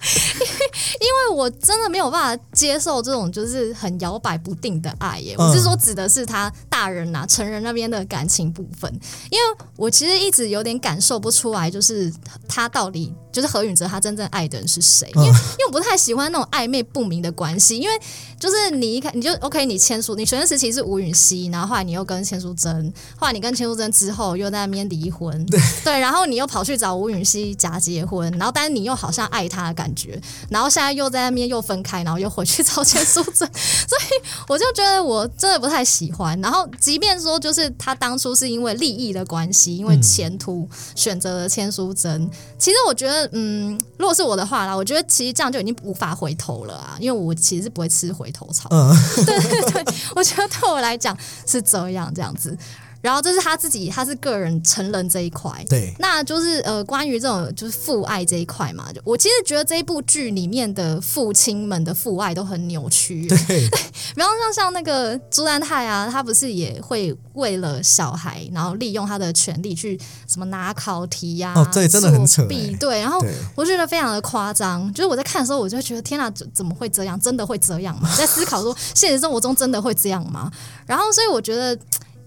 [0.03, 8.91] 因为我真的没有办法接受这种就是很摇摆不定的爱耶，我是说指的是他大人呐成人那边的感情部分，
[9.31, 9.45] 因为
[9.77, 12.11] 我其实一直有点感受不出来，就是
[12.49, 18.01] 他到底就是何允哲他真正爱的人是谁，因为因为我不太喜欢那种暧昧不明的关系，因为
[18.39, 25.47] 就是你一看你就 OK，你签署你学生时期是吴允熙，然后后来你又跟千淑珍，后来你跟千淑珍之后又在那边离婚，
[25.85, 36.41] 对，然后你又跑去找吴允熙假结婚，然后但是你又好像爱他的感觉，然后现在又在那边又分开，然后又回去找千淑珍， 所以我就觉得我真的不太喜欢。
[36.41, 48.69] 然后即便说就是他当初是因为利益的关系，因为前途选择了千淑珍，其实我觉得，嗯，如果是我的话啦，我觉得其实这样就已经无法回头了啊，因为我其实是不会吃回头草。
[48.71, 52.57] 嗯， 对对对，我觉得对我来讲是这样这样子。
[53.01, 63.37] 然后这是他自己，他是个人成人这一块，对，那就是呃，关于这种就是父爱这一块嘛，就我其实觉得这一部剧里面的父亲们的父爱都很扭曲，对，
[64.15, 72.47] 比方像像那个朱丹泰啊，他不是也会为了小孩，然后利用他的权利去什么拿考题呀，哦，对，真的很扯，
[72.79, 73.19] 对，然后
[73.55, 77.19] 我觉得非常的夸张，就是我在看的时候，我就觉得天哪，怎怎么会这样？
[77.19, 78.11] 真的会这样吗？
[78.19, 80.53] 在思考说现实生活中真的会这样吗？
[80.87, 81.79] 然后所以我觉得。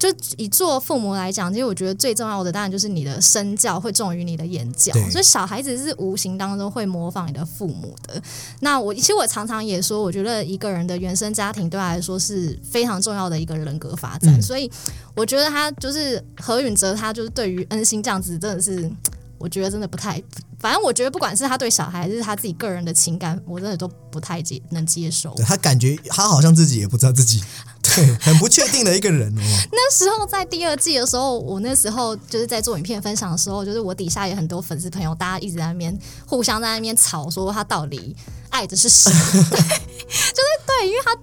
[0.04, 8.22] 就以做父母来讲，其实我觉得最重要的当然就是你的身教会重于你的言教，所以小孩子是无形当中会模仿你的父母的。
[8.60, 14.42] 那我其实我常常也说，我觉得一个人的原生家庭对他来说是非常重要的一个人格发展。
[14.42, 14.70] 所以
[15.16, 18.92] 我觉得他就是何允哲，他就是对于恩心这样子，真的是
[19.38, 20.22] 我觉得真的不太。
[20.60, 25.34] 反正我觉得不管是他对小孩，还是他自己个人的情感，我真的都不太接能接受。
[25.46, 27.42] 他感觉他好像自己也不知道自己。
[27.84, 29.42] 对， 很不确定的一个人哦。
[29.72, 38.16] 那时候在第二季的时候，我那时候就是在做影片分享的时候，就是我底下有很多粉丝朋友，大家一直在那边互相在那边吵，说他到底
[38.50, 39.12] 爱的是谁？
[39.12, 41.16] 对，就是对，因为他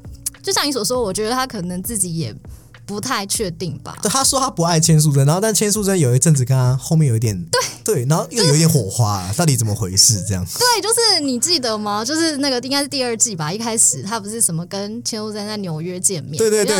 [0.42, 2.34] 就像你所说，我觉得他可能自己也。
[2.90, 3.96] 不太确定吧？
[4.02, 7.40] 对，他说他不爱千素贞，然后但千素贞有一阵子跟他后面有一点
[7.84, 10.22] 对对，然后又有一点火花，到底怎么回事？
[10.26, 12.04] 这样对，就是你记得吗？
[12.04, 16.74] 就是那个应该是第二季吧，一开始他不是什么跟千素贞在纽约见面，对对对，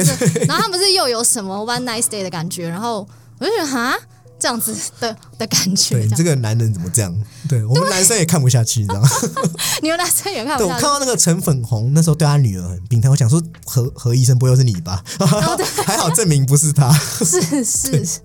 [0.47, 3.07] 然后他不是又有什么 one night stay 的感觉，然后
[3.39, 3.97] 我就觉得哈。
[4.41, 7.15] 这样子的的感觉，对这个男人怎么这样？
[7.47, 9.09] 对我们男生也看不下去，你知道吗？
[9.83, 10.75] 你们男生也看不下去。
[10.75, 15.05] 我看到那个陈粉红那时候对他女儿很病态，我想说何何医生不会是你吧？
[15.87, 16.91] 还好证明不是他。
[17.23, 18.21] 是是。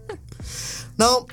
[0.95, 1.27] 然后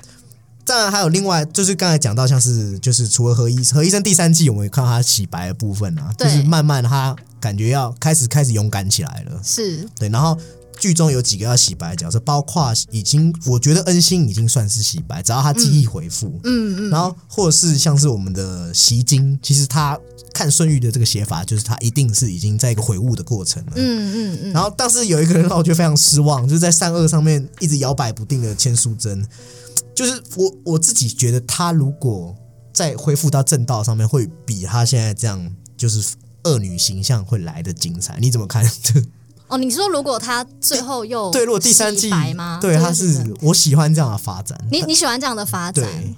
[0.65, 9.39] 当然还有另外，就是刚才讲到像是就是除了何医何医生第三季，我们看到他洗白的部分啊，就是慢慢他感觉要开始开始勇敢起来了。
[9.41, 10.37] 是对，然后。
[10.79, 19.97] 剧中有几个要洗白的角色，包括已经我觉得恩心已经算是洗白，只要他记忆回复，嗯嗯，然后或者是像是我们的习金，其实他
[20.33, 23.83] 看顺玉的这个写法，就是他一定是已经在一个悔悟的过程了，嗯
[24.33, 24.51] 嗯嗯。
[24.51, 29.25] 然后但是有一个人让我觉得非常失望，就是在善恶上面一直摇摆不定的千淑珍，
[29.95, 32.35] 就是我我自己觉得他如果
[32.73, 38.17] 再恢复到正道上面，会比他现在这样就是恶女形象会来的精彩。
[38.19, 38.67] 你怎么看？
[39.53, 42.09] 哦，你说如果他最后又对，如果第三季？
[42.59, 44.57] 对，他是是我喜欢这样的发展。
[44.71, 45.85] 你你喜欢这样的发展？
[45.85, 46.15] 对，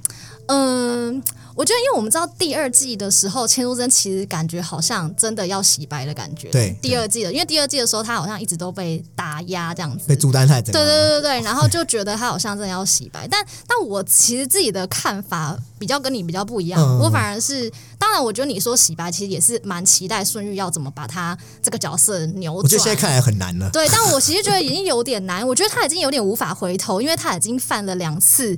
[0.48, 1.22] 嗯，
[1.56, 6.50] 我觉得，因为我们知道第二季的时候，千书真其实感觉好像真的要洗白的感觉。
[6.50, 10.06] 对第二季的，因为第二季的时候，他好像一直都被打压这样子。
[10.08, 22.64] 被朱丹泰整对个对对对，然后就觉得他好像真的要洗白，但但我其实自己的看法比较跟你比较不一样，嗯我反而是，当然我觉得你说洗白其实也是蛮期待孙玉要怎么把他这个角色扭转。
[22.64, 23.70] 我觉得现在看来很难了。
[23.72, 28.58] 对，但我其实觉得已经有点难，我觉得他已经有点无法回头，因为他已经犯了两次。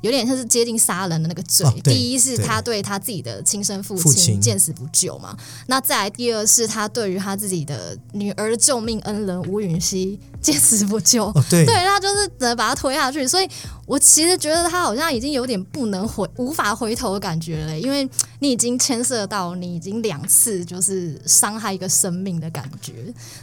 [0.00, 1.66] 有点像是接近杀人的那个罪。
[1.66, 4.40] 哦第一是他对他自己的亲生父父亲。
[4.40, 11.26] 见死不救嘛，那再来第二是他对于他自己的女儿的救命恩人吴允熙见死不救。
[11.26, 13.48] 哦，对， 对，他就是只能把他推下去，所以
[13.86, 18.08] 我其实觉得他好像已经有点不能回、无法回头的感觉了，因为
[18.38, 22.92] 你已经牵涉到你已经两次就是伤害一个生命的感觉，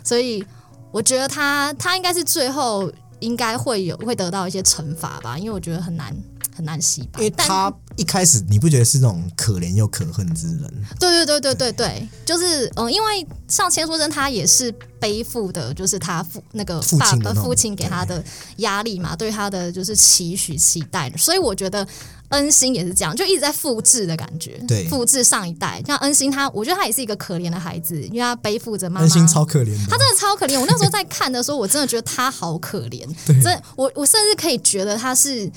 [0.03, 0.43] 所以
[0.91, 6.15] 我觉得他他应该是最后应该会有会得到一些惩罚吧，因为我觉得很难
[6.55, 10.73] 很难洗白，但因为他一开始你不觉得是那种可怜又可恨之人？
[10.99, 16.97] 对对对对对对，就是嗯，因为像千书真他也是背负的，就是他父那个父
[17.35, 18.23] 父亲给他的
[18.57, 21.87] 压力嘛，对他的就是期许期待，所以我觉得
[22.29, 25.81] 恩星也是这样，就一直在复制的感觉，对复制上一代。
[25.85, 30.59] 像恩星他，我觉得他也是一个可怜的孩子，因为他背负着妈妈恩心超可怜的，他真的超可怜。
[30.59, 33.05] 我那时候在看的时候，我真的觉得他好可怜。
[33.25, 35.49] 对真我我甚至可以觉得他是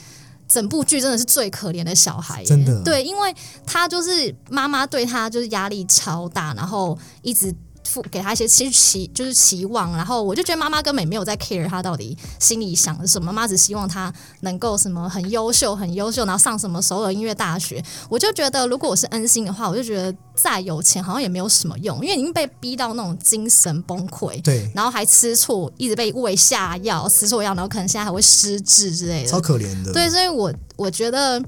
[0.48, 2.46] 整部剧真的是最可怜的小孩耶。
[2.46, 3.34] 真的对，因为
[3.66, 7.54] 他就是妈妈对他就是压力超大，然后一直。
[7.88, 17.82] 付给他一些期期就是期望，然后我就觉得妈妈根本没有在 care 他到底心里想的什么，妈妈只希望他能够什么很优秀很优秀，然后上什么首尔音乐大学。
[18.08, 24.40] 我就觉得如果我是恩星的话，我就觉得再有钱好像也没有什么用，因为已经被逼到那种精神崩溃。
[24.42, 29.40] 对，然后还吃醋，一直被喂下药，吃错药，然后可能现在还会失智之类的超。
[29.40, 29.92] 可怜的。
[29.92, 31.42] 对，所以我我觉得，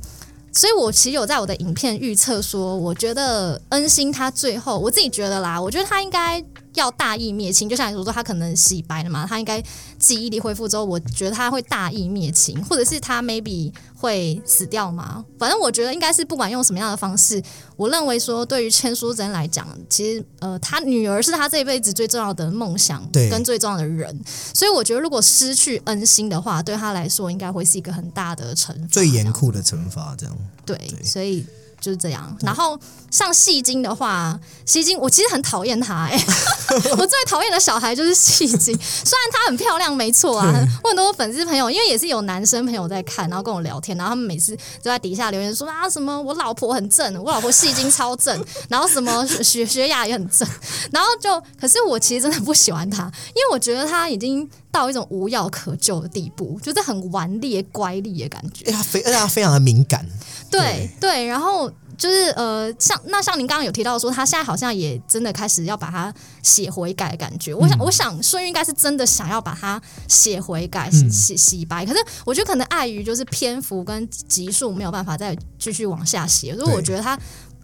[0.53, 9.63] 所以我其实有在我的影片预测说，我觉得恩星他最后，我自己觉得啦，我觉得他应该要大义灭亲，就像你所说，他可能洗白了嘛，他应该
[9.99, 15.25] 记忆力恢复之后，我觉得他会大义灭亲，或者是他 maybe 会死掉嘛。
[15.39, 17.43] 反正我觉得应该是不管用什么样的方式，
[17.77, 23.31] 我认为说对于千书珍来讲，其实呃，他女儿是他这一辈子最重要的梦想对。
[23.31, 24.21] 跟最重要的人，
[24.53, 30.37] 所以我觉得如果失去恩心的话，对他来说应该会是一个很大的惩罚，最严酷的惩罚，这样。
[30.67, 31.47] 对，所以
[31.81, 32.37] 就是这样。
[32.43, 32.79] 然后
[33.11, 36.25] 像戏精的话，戏精我其实很讨厌他、欸，
[36.97, 38.77] 我最讨厌的小孩就是戏精。
[38.81, 40.47] 虽然她很漂亮，没错啊，
[40.85, 50.47] 我很多粉丝朋友，因为也是有男生朋友在看，然后跟我聊天，然后他们每次就在底下留言说啊什么我老婆很正，我老婆戏精超正， 然后什么学学雅也很正，
[50.93, 58.71] 然后就可是我其实真的不喜欢他，因为我觉得他已经到一种无药可救的地步，就是很顽劣乖戾的感觉。
[58.71, 60.07] 哎，他非而且他非常的敏感，
[60.51, 67.53] 对对，然后就是呃，像那像您刚刚有提到说，他现在好像也真的开始要把它写回改的感觉。
[67.53, 77.19] 我想，我想顺玉应该是真的想要把它写回改、洗洗洗白，可是我觉得可能碍于就是篇幅跟集数没有办法再继续往下写，所以我觉得他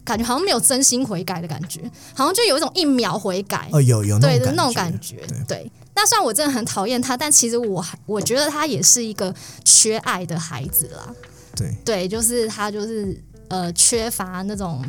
[0.07, 1.83] 感觉好像没有真心悔改的感觉，
[2.14, 3.69] 好像就有一种一秒悔改。
[3.73, 5.16] 哦，有有对的种那种感觉，
[5.47, 5.71] 对。
[5.95, 11.12] 那虽然我真的很讨厌他，但其实我还我觉得他也是一个缺爱的孩子啦。
[11.57, 14.85] 对，对，就是他就是呃缺乏那种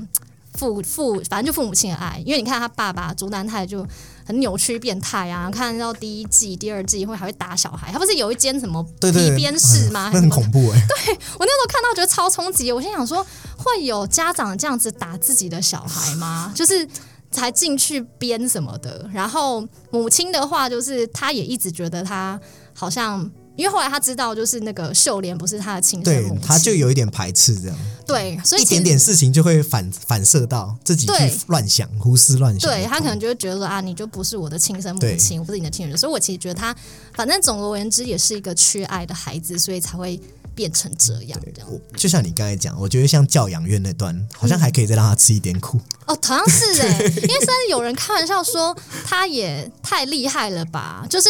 [0.55, 2.21] 父父，反正就父母亲的爱。
[2.25, 3.87] 因为你看他爸爸朱丹泰就
[4.27, 10.11] 很扭曲变态啊，看到第一季、第二季会还会打小孩，他不是有一间什么皮鞭室吗？
[10.13, 16.51] 那很恐怖哎， 对我那时候看到觉得超冲击，我心想说，会有家长这样子打自己的小孩吗？
[16.53, 16.85] 就是
[17.31, 19.09] 才进去编什么的。
[19.13, 22.37] 然后母亲的话，就是她也一直觉得她
[22.73, 23.31] 好像。
[23.57, 32.71] 因为后来他知道，就是那个秀莲不是他的亲生母亲，对他就有一点排斥这样，对，所以一点点事情就会反反射到自己对去乱想、胡思乱想。
[32.71, 36.73] 对他可能就会觉得说啊，你就不是我的亲生母亲，我不是你的亲人，所以我其实觉得他，
[37.13, 40.21] 反正总而言之也是一个缺爱的孩子，所以才会
[40.53, 41.41] 变成这样。
[41.55, 45.79] 这样就像你刚才讲，我觉得像教养院那段，好像还可以再让他吃一点苦。
[46.05, 51.27] 哦，好像是 哎、因为甚至有人开玩笑说他也太厉害了吧，就是。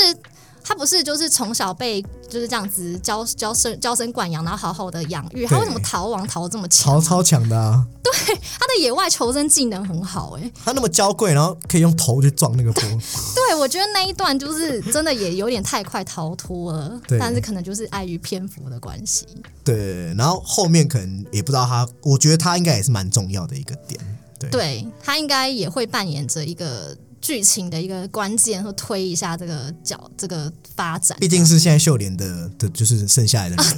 [0.68, 5.46] 他不是就是从小被就是这样子娇娇生娇生惯养，然后好好的养育。
[5.48, 7.02] 他为什么逃亡逃得这么强超？
[7.02, 7.88] 超强的啊！
[8.04, 8.12] 对
[8.60, 12.82] 他的野外求生技能很好哎、他那么娇贵，然后可以用头去撞那个波，
[13.34, 19.26] 对，我觉得那一段就是真的也有点太快逃脱了，但是可能就是碍于篇幅的关系。
[19.64, 24.00] 对，然后后面可能也不知道他，我觉得他应该也是蛮重要的一个点。
[24.38, 26.96] 对，对他应该也会扮演着一个
[27.28, 31.18] 剧情的一个关键，和推一下这个角这个发展。
[31.20, 33.74] 毕竟是现在秀莲的的，就是剩下来的啊。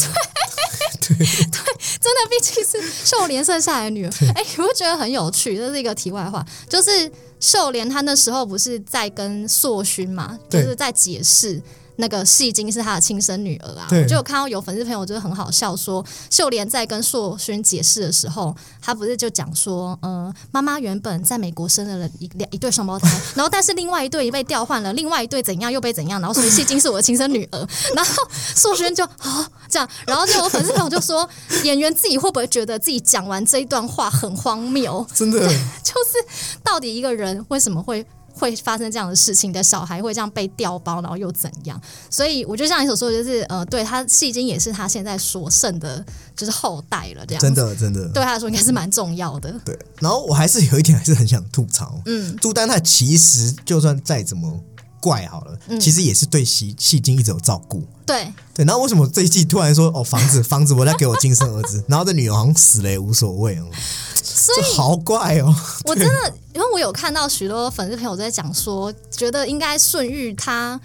[1.02, 1.26] 对 对。
[1.26, 4.12] 真的，毕竟是秀莲剩下来的女儿。
[4.36, 5.58] 哎，你会觉得很有趣？
[5.58, 11.60] 这是一个题外话，就是秀莲她那时候不是在跟硕勋嘛，就是在解释。
[12.00, 28.24] 那个戏精是他的亲生女儿啊，我就有看到有粉丝朋友就是很好笑，说秀莲在跟硕勋解释的时候，他不是就讲说，呃，妈妈原本在美国生了一两一对双胞胎， 然后但是另外一对被调换了，另外一对怎样又被怎样，然后所以戏精是我的亲生女儿， 然后
[28.56, 31.28] 硕勋就啊这样，然后就有粉丝朋友就说，
[31.64, 35.06] 演员自己会不会觉得自己讲完这一段话很荒谬？
[35.14, 35.40] 真的，
[35.84, 38.06] 就是到底一个人为什么会？
[38.34, 41.80] 会发生这样的事情的小孩会这样被调包，然后又怎样？
[42.10, 46.04] 所以我觉得像你所说的，就是呃，对他戏精也是他现在所剩的，
[46.36, 47.26] 就是后代了。
[47.26, 49.54] 这样真的真的对他来说应该是蛮重要的。
[49.66, 54.60] 对，然后我还是有一点还是很想吐槽，嗯，朱丹他其实就算再怎么
[55.00, 57.84] 怪好了，其实也是对戏戏精一直有照顾。
[58.06, 63.66] 对对，然后为什么这一季突然说哦房子 房子我在给我亲生儿子， 然后这女儿好像死了也无所谓哦。
[64.16, 65.54] 所以好怪哦！
[65.84, 70.80] 我真的，因为我有看到许多粉丝朋友在讲说，觉得应该顺玉他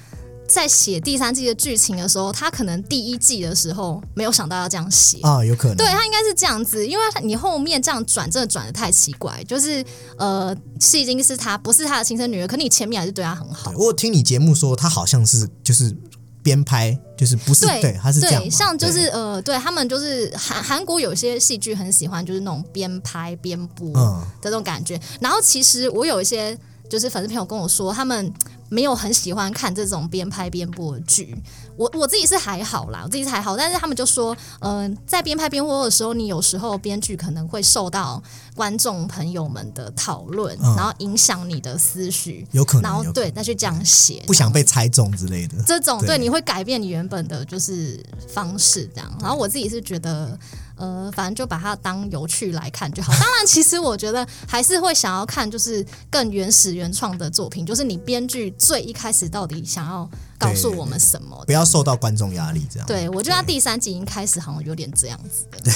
[0.49, 5.77] 在写第三季的剧情的时候，他可能第一季的时候没有想到要这样写啊，有可能。
[5.77, 9.43] 对他应该是这样子，因为你后面这样转，真的转的太奇怪。
[9.45, 9.85] 就是
[10.19, 13.73] 呃，戏精是他，不是他的亲生女儿，可你前面还是对他很好。
[13.77, 15.97] 我听你节目说，他好像是就是。
[16.45, 25.01] 边拍就是不是对，他是这样，像就是呃，对他们就是韩韩国有些戏剧很喜欢就是那种边拍边播的这种感觉。
[25.23, 26.55] 然后其实我有一些
[26.89, 28.33] 就是粉丝朋友跟我说，他们
[28.69, 31.37] 没有很喜欢看这种边拍边播的剧。
[31.77, 38.23] 我我自己是还好啦，我自己是还好，但是他们就说，嗯，在边拍边播的时候，你有时候编剧可能会受到
[38.55, 49.13] 观众朋友们的讨论，然后影响你的思绪，有可能，然后对再去这样写，不想被猜中之类的，这种对你会改变你原本的就是方式这样。
[49.21, 50.39] 然后我自己是觉得。
[50.77, 53.13] 呃，反正就把它当有趣来看就好。
[53.13, 60.09] 当然，其实我觉得还是会想要看，就是更原始原创的作品，就是你编剧最一开始到底想要
[60.39, 62.87] 告诉我们什么，不要受到观众压力这样。
[62.87, 65.61] 对，我觉得他第三集已经开始好像有点这样子的。
[65.63, 65.73] 对，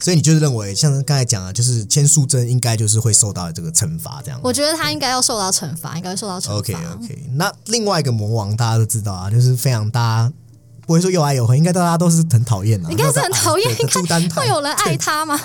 [0.00, 4.40] 所以你就是认为，像刚才讲的，就是千素珍应该就是会受到这个惩罚这样。
[4.42, 6.54] 我觉得他应该要受到惩罚，应该受到惩罚。
[6.54, 10.32] OK OK，那另外一个魔王大家都知道啊，就是非常大家。
[10.86, 12.90] 不会说又爱又恨，应该大家都是很讨厌的。
[12.90, 15.40] 应该是很讨厌，应该会有人爱他吗？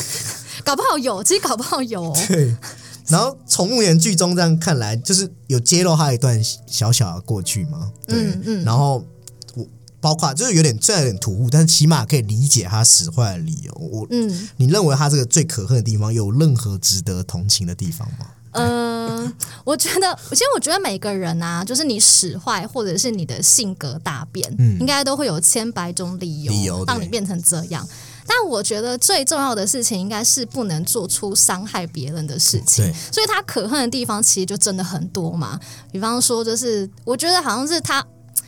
[0.64, 2.12] 搞不好有，其实搞不好有。
[2.28, 2.54] 对。
[3.08, 7.92] 然后从目前剧中这样看来，就是有揭露他一段小小的过去嘛。
[8.08, 8.64] 嗯嗯。
[8.64, 9.04] 然后
[9.54, 9.66] 我
[10.00, 13.72] 包括就是有点虽然有点突兀，但是起码可以理解他使坏的理由。
[13.74, 18.26] 我嗯，你认为他这个最可恨的地方有任何值得同情的地方吗？
[18.54, 19.32] 嗯，
[19.64, 24.48] 我觉得，其实我觉得每个人啊，就是你使坏，或者是你的性格大变，
[24.80, 27.86] 应该都会有千百种理由让你变成这样。
[28.26, 32.84] 但我觉得最重要的事情，应该是不能做出伤害别人的事情。
[33.12, 35.60] 所以他可恨的地方，其实就真的很多嘛。
[35.92, 38.04] 比方说，就是我觉得好像是他。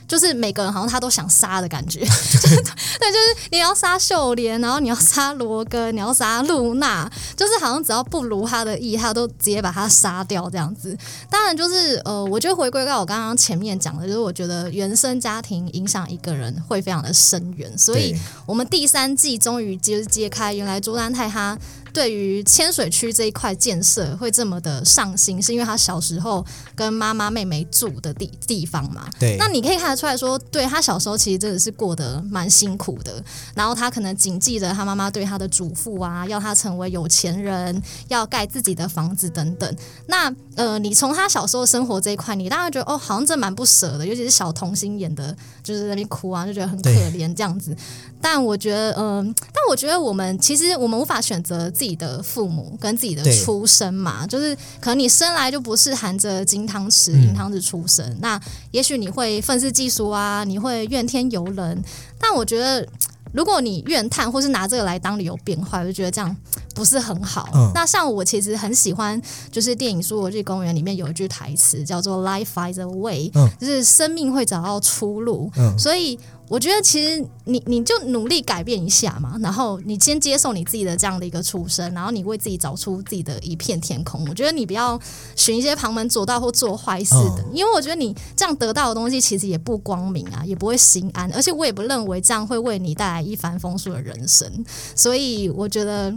[0.07, 10.97] 就是每个人好像他都想杀的感觉， 对，就是你要杀秀莲，然后你要杀罗根，你要杀露娜，就是好像只要不如他的意，他都直接把他杀掉这样子。
[11.29, 18.15] 当然，就是呃，我觉得回归到我刚刚前面讲的，就是我觉得原生家庭影响一个人会非常的深远，所以
[18.47, 21.59] 我们第三季终于就是揭开原来朱丹泰他。
[21.97, 26.45] 对于千水区这一块建设会这么的上心，是因为他小时候
[26.75, 29.09] 跟妈妈妹妹住的地地方嘛？
[29.19, 29.37] 对。
[29.39, 33.25] 那你可以看得出来说，对他小时候其实真的是过得蛮辛苦的。
[33.55, 39.77] 然后他可能谨记着他妈妈对他的嘱咐啊，要他成为有钱人，要盖自己的房子等等。
[40.07, 47.75] 那呃，你从他小时候生活这一块，你当然觉得哦，好像这蛮不舍的，尤其是小童星演的，就是在那边哭啊，就觉得很可怜这样子。
[48.21, 61.85] 但我觉得，嗯， 但我觉得我们其实我们无法选择自己的父母跟自己的出身嘛，就是可能你生来就不是含着金汤匙、银汤匙出生，那也许你会愤世嫉俗啊，你会怨天尤人。
[62.19, 62.89] 但我觉得，
[63.33, 66.35] 如果你怨叹或是拿这个来当理由变坏，我就觉得这样
[66.75, 67.49] 不是很好。
[67.75, 69.21] 那像我其实很喜欢，
[69.53, 73.31] 就是电影《侏罗纪公园》里面有一句台词叫做 “Life finds a way”，
[73.61, 75.51] 就是生命会找到出路。
[75.79, 76.19] 所以。
[76.49, 84.25] 我觉得其实你你就努力改变一下嘛，然后你先接受你自己的这样的一个出身，然后你为自己找出自己的一片天空。
[84.29, 84.99] 我觉得你不要
[85.35, 94.65] 寻一些旁门左道或做坏事的，因为我觉得你这样得到的东西其实也不光明啊，也不会心安，而且我也不认为这样会为你带来一帆风顺的人生。
[94.95, 96.15] 所以我觉得，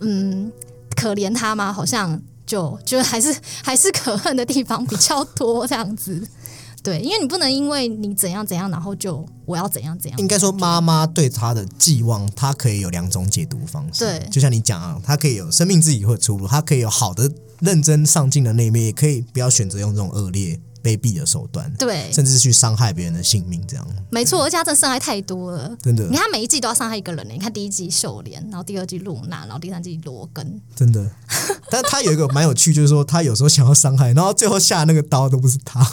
[0.00, 0.50] 嗯，
[0.94, 1.72] 可怜他吗？
[1.72, 2.20] 好像。
[2.46, 6.24] 就就还是还是可恨的地方比较多这样子。
[6.86, 10.20] 对，因为你不能因为你怎样怎样，然后就我要怎样怎样。
[10.20, 14.04] 应该说，妈妈对他的寄望，他可以有两种解读方式。
[14.04, 17.28] 对，就像你讲啊，他可以有生命自己会出路，他可以有好的、
[17.58, 20.60] 认真上进的那一面，也可以不要选择用这种恶劣。
[20.86, 24.44] 卑鄙的手段，对，甚至去伤害别人的性命，这样没错。
[24.44, 26.04] 而且他真的伤害太多了，真的。
[26.04, 27.32] 你看每一季都要伤害一个人呢。
[27.32, 31.10] 你看第一季秀莲，然后第二季露娜，然后第三季罗根，真的。
[31.68, 35.80] 但他有一个蛮有趣，就是说他有时候想要伤害，然后最后下那个刀都不是他。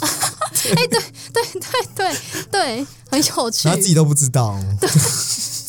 [0.76, 1.00] 哎，对
[1.32, 4.56] 对对对对，很有趣，他自己都不知道。
[4.80, 4.88] 对，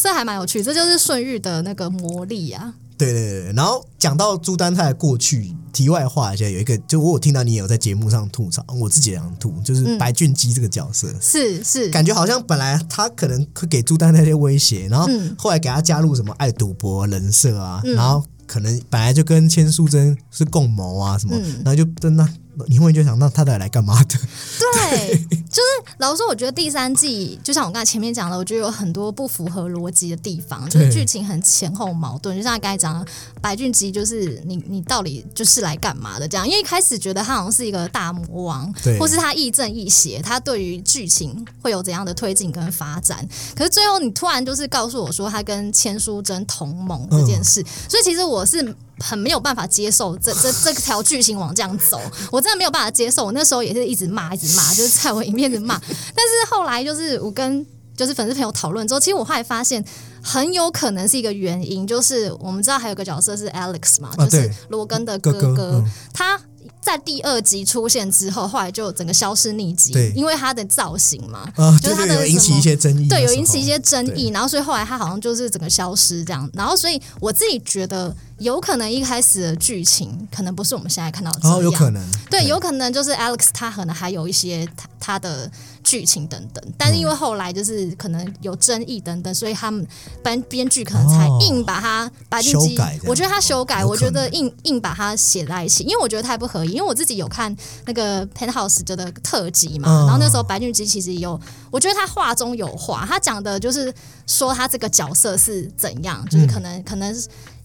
[0.01, 2.75] 这还蛮有趣，这就是顺玉的那个魔力啊。
[2.97, 22.27] 对对对，然后讲到朱丹泰的过去，题外话一下，有一个，就我有听到你也有在节目上吐槽，我自己也想吐，就是白俊基这个角色，是是，感觉好像本来他可能会给朱丹泰一些威胁，然后后来给他加入什么爱赌博人设啊，然后可能本来就跟千淑珍是共谋啊什么，然后就跟他。
[22.67, 24.15] 你会就想到他到底来干嘛的？
[24.59, 25.17] 对，
[25.49, 32.35] 就是老实说，我觉得第三季就像我刚才前面讲的，我觉得有很多不符合逻辑的地方，就是剧情很前后矛盾。
[32.35, 33.05] 就像刚才讲的，
[33.41, 36.27] 白俊基就是你你到底就是来干嘛的？
[36.27, 43.27] 这样，因为一开始觉得他好像是一个大魔王，或是他亦正亦邪，他对于剧情会有怎样的推进跟发展？
[43.55, 48.75] 可是最后你突然就是告诉我说他跟千书珍同盟这件事，所以其实我是。
[48.97, 51.99] 很没有办法接受这这这条剧情往这样走，
[52.31, 53.25] 我真的没有办法接受。
[53.25, 55.77] 我那时候也是一直骂，一直骂， 就是在我一面子骂。
[55.79, 57.65] 但是后来就是我跟
[57.97, 59.83] 就是粉丝朋友讨论之后，其实我后来发现
[60.21, 65.83] 很有可能是一个原因，就是我们知道还有个角色是 Alex 嘛，就是罗根的哥哥，
[66.13, 66.39] 他。
[66.81, 85.51] 在第二集出现之后，后来就整个消失匿迹，因为他的造型嘛，就是他的引起一些争议，对，有引起一些争议，然后所以后来他好像就是整个消失这样，然后所以我自己觉得有可能一开始的剧情可能不是我们现在看到的这样，有可能，对，有可能就是 Alex 他可能还有一些他他的。
[85.85, 89.85] 剧情等等，但是因为后来就是可能有争议等等，所以他们
[90.23, 92.75] 编编剧可能才硬把它白进机。
[93.05, 96.71] 我觉得他修改，我觉得硬硬把它写在一起，因为我觉得太不合理。
[96.71, 97.55] 因为我自己有看
[97.85, 103.93] 那个 Penthouse 的特辑嘛，然后那时候白俊基其实有，我觉得他话中有话，他讲的就是
[104.25, 107.15] 说他这个角色是怎样，就是可能可能。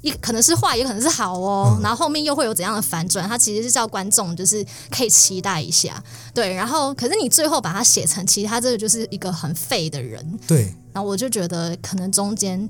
[0.03, 1.79] 一可能是坏，也可能是好哦。
[1.83, 3.29] 然后后面又会有怎样的反转？
[3.29, 6.03] 他其实是叫观众就是可以期待一下，
[6.35, 6.53] 对。
[6.53, 10.75] 然后可是你最后把它写成，其实他这个就是一个很废的人，对。
[10.93, 12.69] 然后我就觉得可能中间。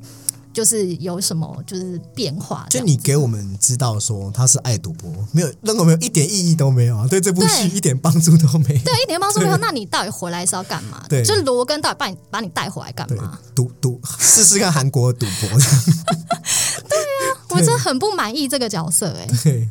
[0.53, 9.57] 就是有什么就是变化，就你给我们知道说他是爱赌博，没有任何没有一点意义都没有啊，对这部戏一点帮助都没有，对一点帮助没有。
[9.59, 11.07] 那你到底回来是要干嘛？
[11.09, 13.39] 对，就是罗根到底把你把你带回来干嘛？
[13.55, 15.49] 赌赌试试看韩国赌博。
[17.51, 19.27] 我真的很不满意这个角色哎。
[19.45, 19.69] 对。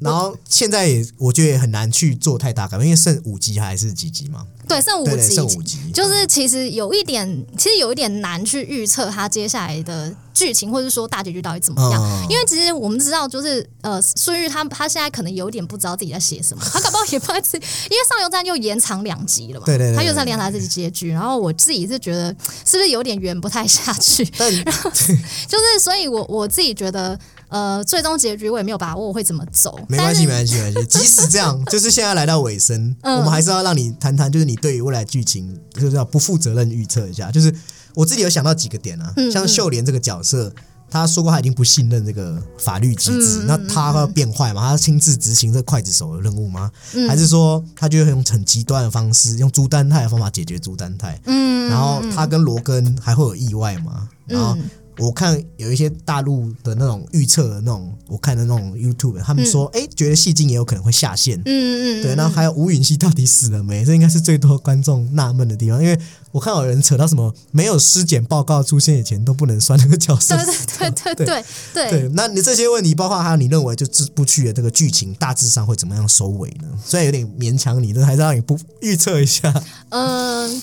[0.00, 4.46] 然后现在也我觉得也很难去做太大改变，因为剩五集还是几集嘛？
[4.66, 12.26] 对，剩五集，剩五集，就是其实有一点，其实有一点难去预测他接下来的剧情，或者说大结局到底怎么样。
[12.30, 21.10] 因为其实我们知道，就是呃，孙玉他他现在可能有点不知道自己在写什么，他搞不好也不知道，因为上游站又延长两集了嘛，对对，他又在连他自己结局。
[21.10, 24.26] 然后我自己是觉得是不是有点圆不太下去？
[24.38, 24.90] 然后
[25.46, 27.18] 就是所以，我我自己觉得。
[27.54, 29.78] 呃，最终结局我也没有把握会怎么走。
[29.88, 30.86] 没关系，没关系，没关系。
[30.98, 37.30] 即使这样， 就是现在来到尾声，我们还是要让你谈谈，就是你对于未来剧情，就是要不负责任预测一下。
[37.30, 37.54] 就是
[37.94, 40.52] 我自己有想到几个点啊，像秀莲这个角色，
[40.90, 44.60] 他说过他已经不信任这个法律机制，那他要变坏吗？
[44.60, 46.68] 他要亲自执行这刽子手的任务吗？
[47.08, 51.20] 还是说他就用很极端的方式，用朱丹泰的方法解决朱丹泰？
[51.26, 54.08] 嗯，然后他跟罗根还会有意外吗？
[54.26, 54.58] 然后。
[54.98, 61.36] 我看有一些大陆的那种预测的那种，我看的那种 YouTube，他们说，哎，觉得戏精也有可能会下线。
[61.44, 63.84] 嗯嗯对，然后还有吴允熙到底死了没？
[63.84, 65.98] 这应该是最多观众纳闷的地方，因为
[66.30, 70.36] 我看有人扯到什么没有尸检报告出现以前都不能算那个角色。
[70.36, 72.10] 对对对对对对。
[72.14, 76.68] 那你这些问题，包括还有你认为就这部剧的这个剧情大致上会怎么样收尾呢？
[76.84, 79.52] 虽然有点勉强你，但还是让你不预测一下。
[79.88, 80.62] 嗯。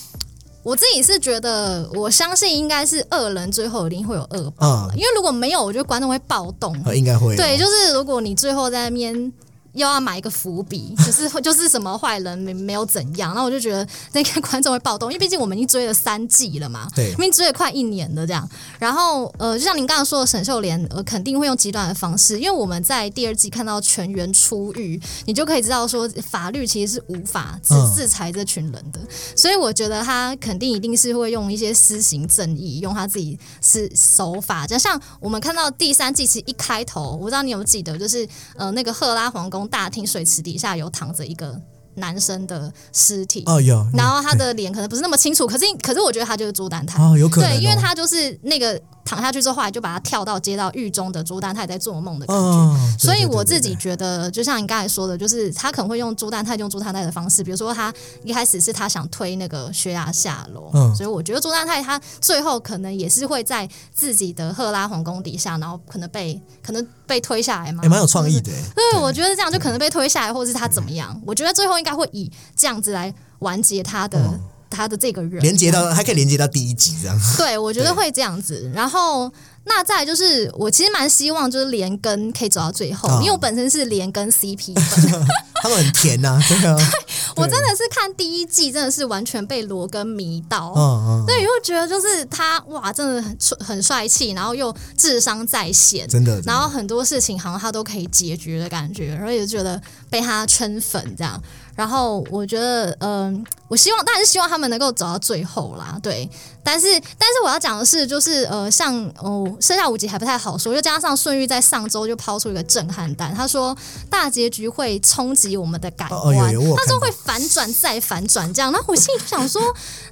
[0.64, 6.76] 我自己是觉得，我相信应该是恶人最后一定会有恶报，因为如果没有，我觉得观众会暴动。
[6.94, 7.36] 应该会。
[7.36, 9.34] 对，就是如果你最后在那边
[9.74, 17.12] 又要埋一个伏笔， 就是就是什么坏人没没有怎样，那我就觉得那个观众会暴动，因为毕竟我们已经追了三季了嘛，对。
[17.12, 18.48] 已经追了快一年了这样。
[18.80, 27.96] 然后呃，就像您刚刚说的，沈秀莲呃肯定会用极端的方式，因为我们在第二季看到全员出狱，你就可以知道说法律其实是无法制嗯。
[27.96, 29.00] 制裁这群人的，
[29.36, 41.60] 所以我觉得他肯定一定是会用一些施行正义，用他自己是手法，就像我们看到第三季其实一开头，我不知道你有记得，就是呃那个赫拉皇宫大厅水池底下有躺着一个
[41.96, 43.44] 男生的尸体。
[43.46, 52.98] 哦，有，然后他的脸可能不是那么清楚，可是可是我觉得他就是朱丹泰，哦，有可能哦，对，因为他就是那个躺下去之后，后来就把他跳到接到狱中的朱丹泰在做梦的感觉。
[52.98, 57.94] 所以我自己觉得，就像你刚才说的，就是他可能会用朱丹泰用朱丹泰的方式，比如说他
[58.24, 60.96] 一开始是他想推那个薛亚下楼，嗯。
[60.96, 71.20] 所以我觉得朱丹泰他最后可能也是会在自己的赫拉皇宫底下，然后可能被可能被推下来嘛，也蛮有创意的，哎对，我觉得这样就可能被推下来，或者是他怎么样？
[71.26, 74.40] 我觉得最后应该会以这样子来完结他的、嗯
[74.72, 78.72] 他的这个人，连接到还可以连接到第一集这样， 对，我觉得会这样子。
[78.74, 79.32] 然后，
[79.66, 83.20] 那再就是，我其实蛮希望就是连根可以走到最后，啊。
[83.20, 85.26] 因为我本身是连根 CP 粉，
[85.62, 86.78] 他们很甜呐，对啊，
[87.36, 90.74] 我真的是看第一季真的是完全被罗根迷到。
[90.76, 96.42] 嗯嗯，对，你会觉得就是他哇，真的很很帅气，然后又智商在线，真的。
[96.42, 101.42] 然后很多事情好像他都可以解决的感觉，然后也觉得被他圈粉这样。
[101.76, 106.30] 然后我觉得，嗯、我希望当然是希望他们能够走到最后啦，对。
[106.64, 113.76] 但是，但是我要讲的是，就是呃，像哦，剩下五集还不太好说，又加上顺玉在上周就抛出一个震撼弹，他说
[114.12, 118.72] 大结局会冲击我们的感哦哦有官，他说会反转再反转这样。
[118.72, 119.60] 然后我心里就想说，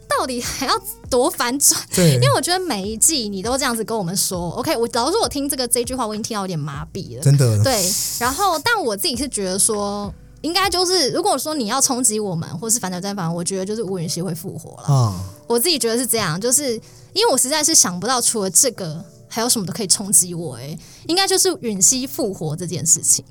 [0.08, 0.74] 到底还要
[1.08, 1.80] 多反转？
[1.94, 7.22] 对，因为我觉得每一季你都这样子跟我们说，OK，我老实说，我听这个这句话，我已经听到有点麻痹了。
[7.22, 7.88] 真的，对，
[8.20, 14.88] 然后但我自己是觉得说，应该就是如果说你要冲击我们，或是反转战反，我觉得就是吴允熙会复活了。
[14.88, 15.16] 哦，
[15.48, 16.74] 我自己觉得是这样，就是
[17.14, 23.24] 因为我实在是想不到除了这个还有什么都可以冲击我、欸，应该就是允熙复活这件事情。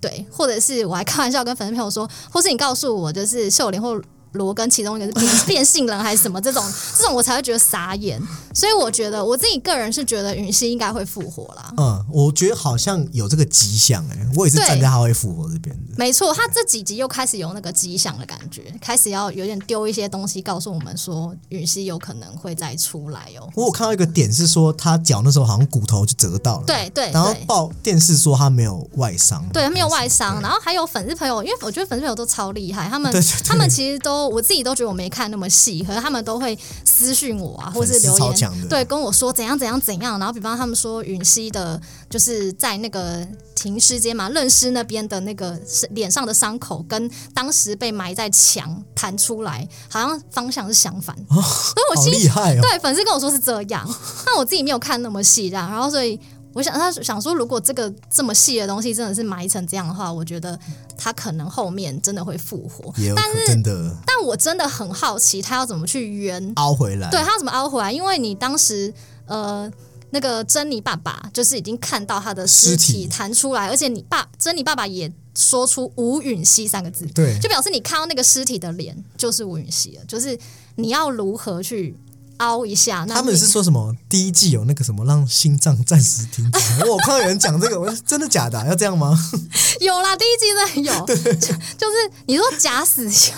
[0.00, 4.00] 对，或者是我还开玩笑跟粉丝朋友说，或是你告诉我，就是秀莲或
[4.32, 6.64] 罗跟其中一个是变 变性人还是什么这种，
[6.98, 8.20] 这种我才会觉得傻眼。
[8.54, 11.74] 所以我觉得我自己个人是觉得允熙应该会复活啦。
[11.76, 23.46] 嗯，我觉得好像有这个迹象，哎，我也是站在他会复活这边的，没错，他这几集又开始有那个迹象的感觉，开始要有点丢一些东西告诉我们说，允熙有可能会再出来哦。
[23.54, 27.44] 我有看到一个点是说，他脚那时候好像骨头就折到了，对对然后对。
[27.44, 33.12] 报电视说他没有外伤，对，他没有外伤，然后还有粉丝朋友，因为我觉得粉丝朋友都超厉害，他们
[33.44, 45.58] 他们其实都我自己都觉得我没看那么细，可是他们都会私讯我啊，或是留言对跟我说怎样怎样怎样，然后比方他们说允熙的，就是在那个停尸间嘛，认尸那边的那个
[45.90, 52.12] 脸上的伤口跟当时被埋在墙弹出来，好像方向是相反，所以我心
[52.60, 53.88] 对，粉丝跟我说是这样，
[54.26, 56.18] 那我自己没有看那么细，这样，然后所以
[56.56, 60.58] 我想他想说，如果这个这么细的东西真的是埋成这样的话，我觉得
[60.96, 62.90] 他可能后面真的会复活。
[62.96, 67.92] 也有可真的但我真的很好奇，他要怎么去圆，凹回来，对他要怎么凹回来？
[67.92, 68.92] 因为你当时
[69.26, 69.70] 呃。
[70.10, 80.38] 那个珍妮爸爸就是已经看到他的尸尸体体弹出来，而且你爸珍妮爸爸也说出吴允熙三个字，对就表示你看到那个尸体的脸就是吴允熙了，就是
[80.76, 81.94] 你要如何去
[82.38, 83.04] 凹一下？
[83.08, 83.94] 那他们是说什么？
[84.08, 86.84] 第一季有那个什么让心脏暂时停止？
[86.88, 89.18] 我看到有人讲这个，我说真的假的啊、要这样吗？
[89.80, 93.34] 有啦，第一季真的 有，就就是你说假死效，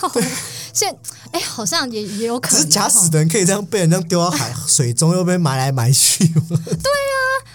[0.72, 0.94] 现
[1.32, 6.42] 哎、好像也也有可能，只是假死的人可以这样被人这样丢到海水中，又被埋来埋去吗？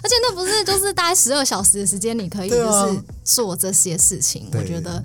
[0.04, 5.02] 而且那不是就是大概十二小时的时间，你可以对啊就是做这些事情，我觉得。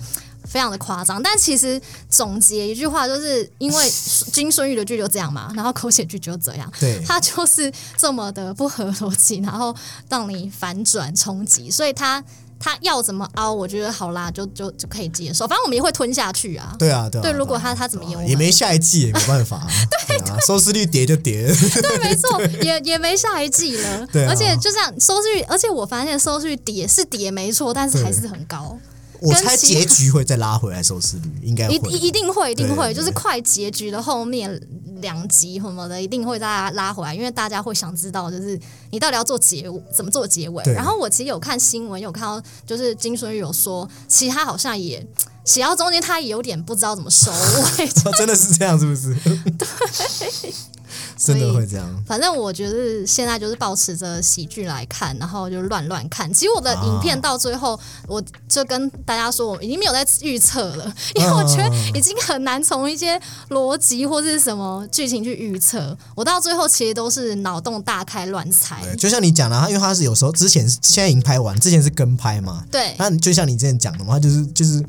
[0.48, 3.90] 非常的夸张，但其实总结一句话，就是因为
[4.32, 9.74] 金顺玉的剧就这样嘛，然后狗血剧就这样，对它就是这么的不合逻辑，然后
[10.08, 12.22] 让你反转冲击，所以它
[12.60, 16.74] 他要怎么凹，我觉得好啦，就就就可以接受，反正我们也会吞下去啊。
[16.76, 17.22] 对啊，对啊。
[17.22, 19.68] 对，如果他他怎么演，也没下一季，也没办法啊。
[20.08, 21.46] 对啊，收视率跌就跌。
[21.46, 24.04] 对，没错， 也也没下一季了。
[24.08, 28.76] 对啊而且就这样收视率，而且我发现收视率跌是跌没错，但是还是很高，
[29.20, 31.68] 我猜结局会再拉回来收视率，应该。
[31.68, 34.60] 一一一定会，一定会，对对就是快结局的后面
[35.00, 38.58] 两集什么的，一定会大家拉回来，因为大家会想知道，就是
[38.90, 40.62] 你到底要做结怎么做结尾。
[40.72, 45.04] 然后我其实有看新闻，有看到就是金顺玉有说，其实他好像也
[45.44, 47.88] 写到中间，他也有点不知道怎么收尾。
[48.18, 49.14] 真的是这样，是不是？
[49.14, 50.54] 所 以
[51.16, 52.04] 真的会这样。
[52.06, 56.32] 反正我觉得现在就是保持着喜剧来看，然后就乱乱看。
[56.32, 63.20] 其实我的影片到最后，我就跟大家说，我已经没有在预测了，因为我觉得已经很难从一些
[63.50, 65.96] 逻辑或是什么剧情去预测。
[66.14, 68.82] 我到最后其实都是脑洞大开乱猜。
[68.96, 72.64] 就像你讲的，他因为他是有时候之前现在已经拍完，之前是跟拍嘛。
[72.70, 74.84] 对，那就像你之前讲的嘛，他就是就是。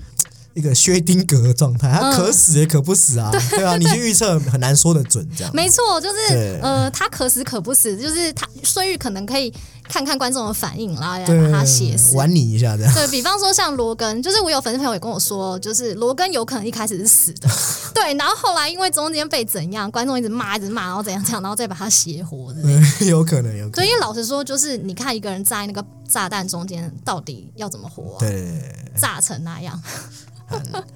[0.53, 5.53] 一个薛丁格的状态，他可死也可不死啊，对啊，你去预测很难说得准，这样。
[5.53, 9.53] 没错，就是呃，他可死可不死，就是他孙玉可能可以
[9.89, 12.93] 看看观众的反应，然后把他写死，玩你一下这样。
[12.93, 17.49] 对比方说像罗根，就是我有粉丝朋友也跟我说，就是罗根有可能一开始是死的，
[17.93, 22.61] 对，然后后来因为中间被怎样，观众一直骂一直骂，然后怎样怎样，然后再把他写活的，
[23.07, 23.73] 有可能有可能。
[23.73, 28.17] 所以老实说，就是你看一个人在那个炸弹中间，到底要怎么活？
[28.19, 28.61] 对，
[28.95, 29.81] 炸成那样。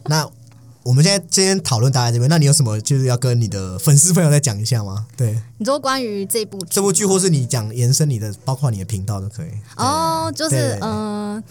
[0.05, 0.29] 那
[0.83, 5.07] 我们现在今天讨论大家这边，那你有什么就是要跟你的粉丝朋友再讲一下吗？
[5.15, 9.49] 对，你说关于这部这部剧，或是你讲延伸你的，包括你的频道都可以。
[9.77, 11.41] 哦，就是嗯，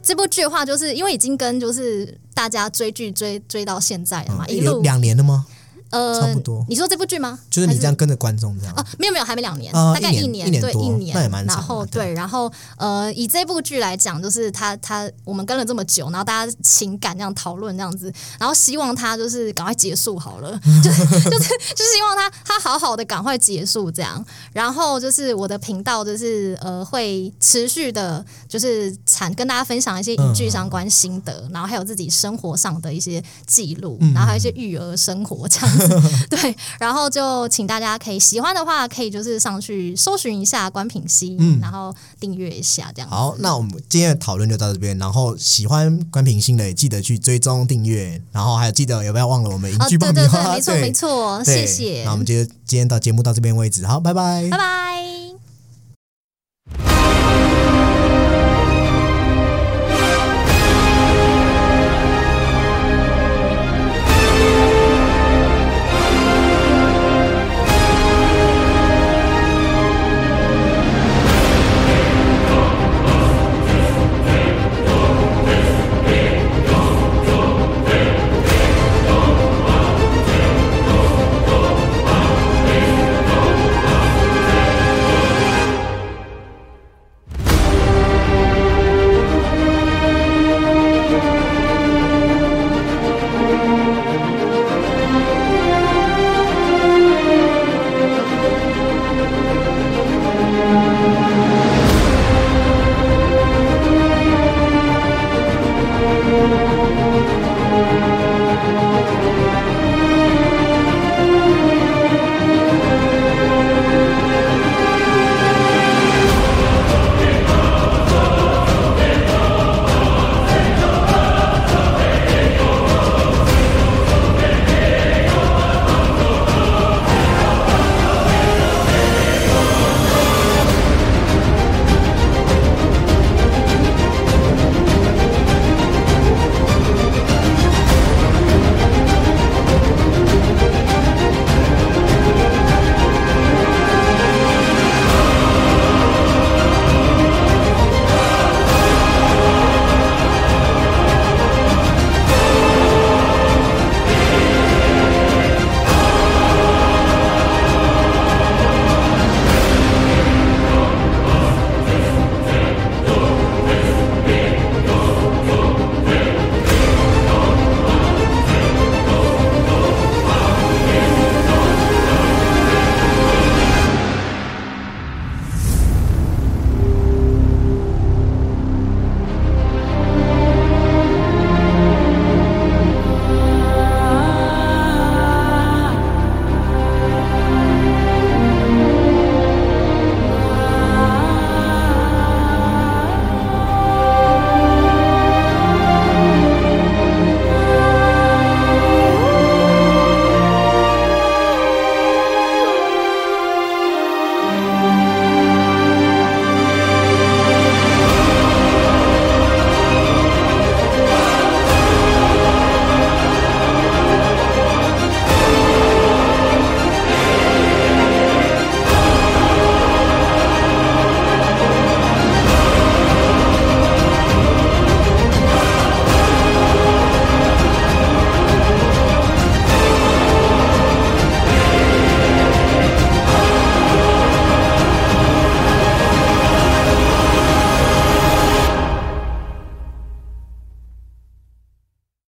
[0.00, 5.46] 这部剧的话，就是因为已经跟就是大家追剧追追到现在了嘛，一路两年了吗？
[5.90, 6.64] 呃，差不多。
[6.68, 7.38] 你说这部剧吗？
[7.50, 8.84] 就是你这样跟着观众这样哦？
[8.98, 24.24] 没有没有，还没两年，大概一年，对，一年，那也蛮然后对，然后呃，以这部剧来讲，就是他他我们跟了这么久，然后大家情感这样讨论这样子，然后希望他就是赶快结束好了， 就是就是就是希望他他好好的赶快结束这样。
[24.52, 36.56] 然后就是我的频道就是呃会持续的，就是产跟大家分享一些影剧相关心得，然后还有自己生活上的一些记录，然后还有一些育儿生活这样子， 对。
[36.78, 43.08] 然后就请大家可以喜欢的话，可以就是上去搜寻一下关品熙，然后订阅一下这样。
[43.08, 44.96] 好，那我们今天的讨论就到这边。
[44.98, 52.02] 然后喜欢关品熙的也记得去追踪订阅，然后还有记得有不要忘了我们一句爆米花，没错没错，谢谢。
[52.04, 55.05] 那我们就今天到节目到这边为止，好，拜拜，拜拜。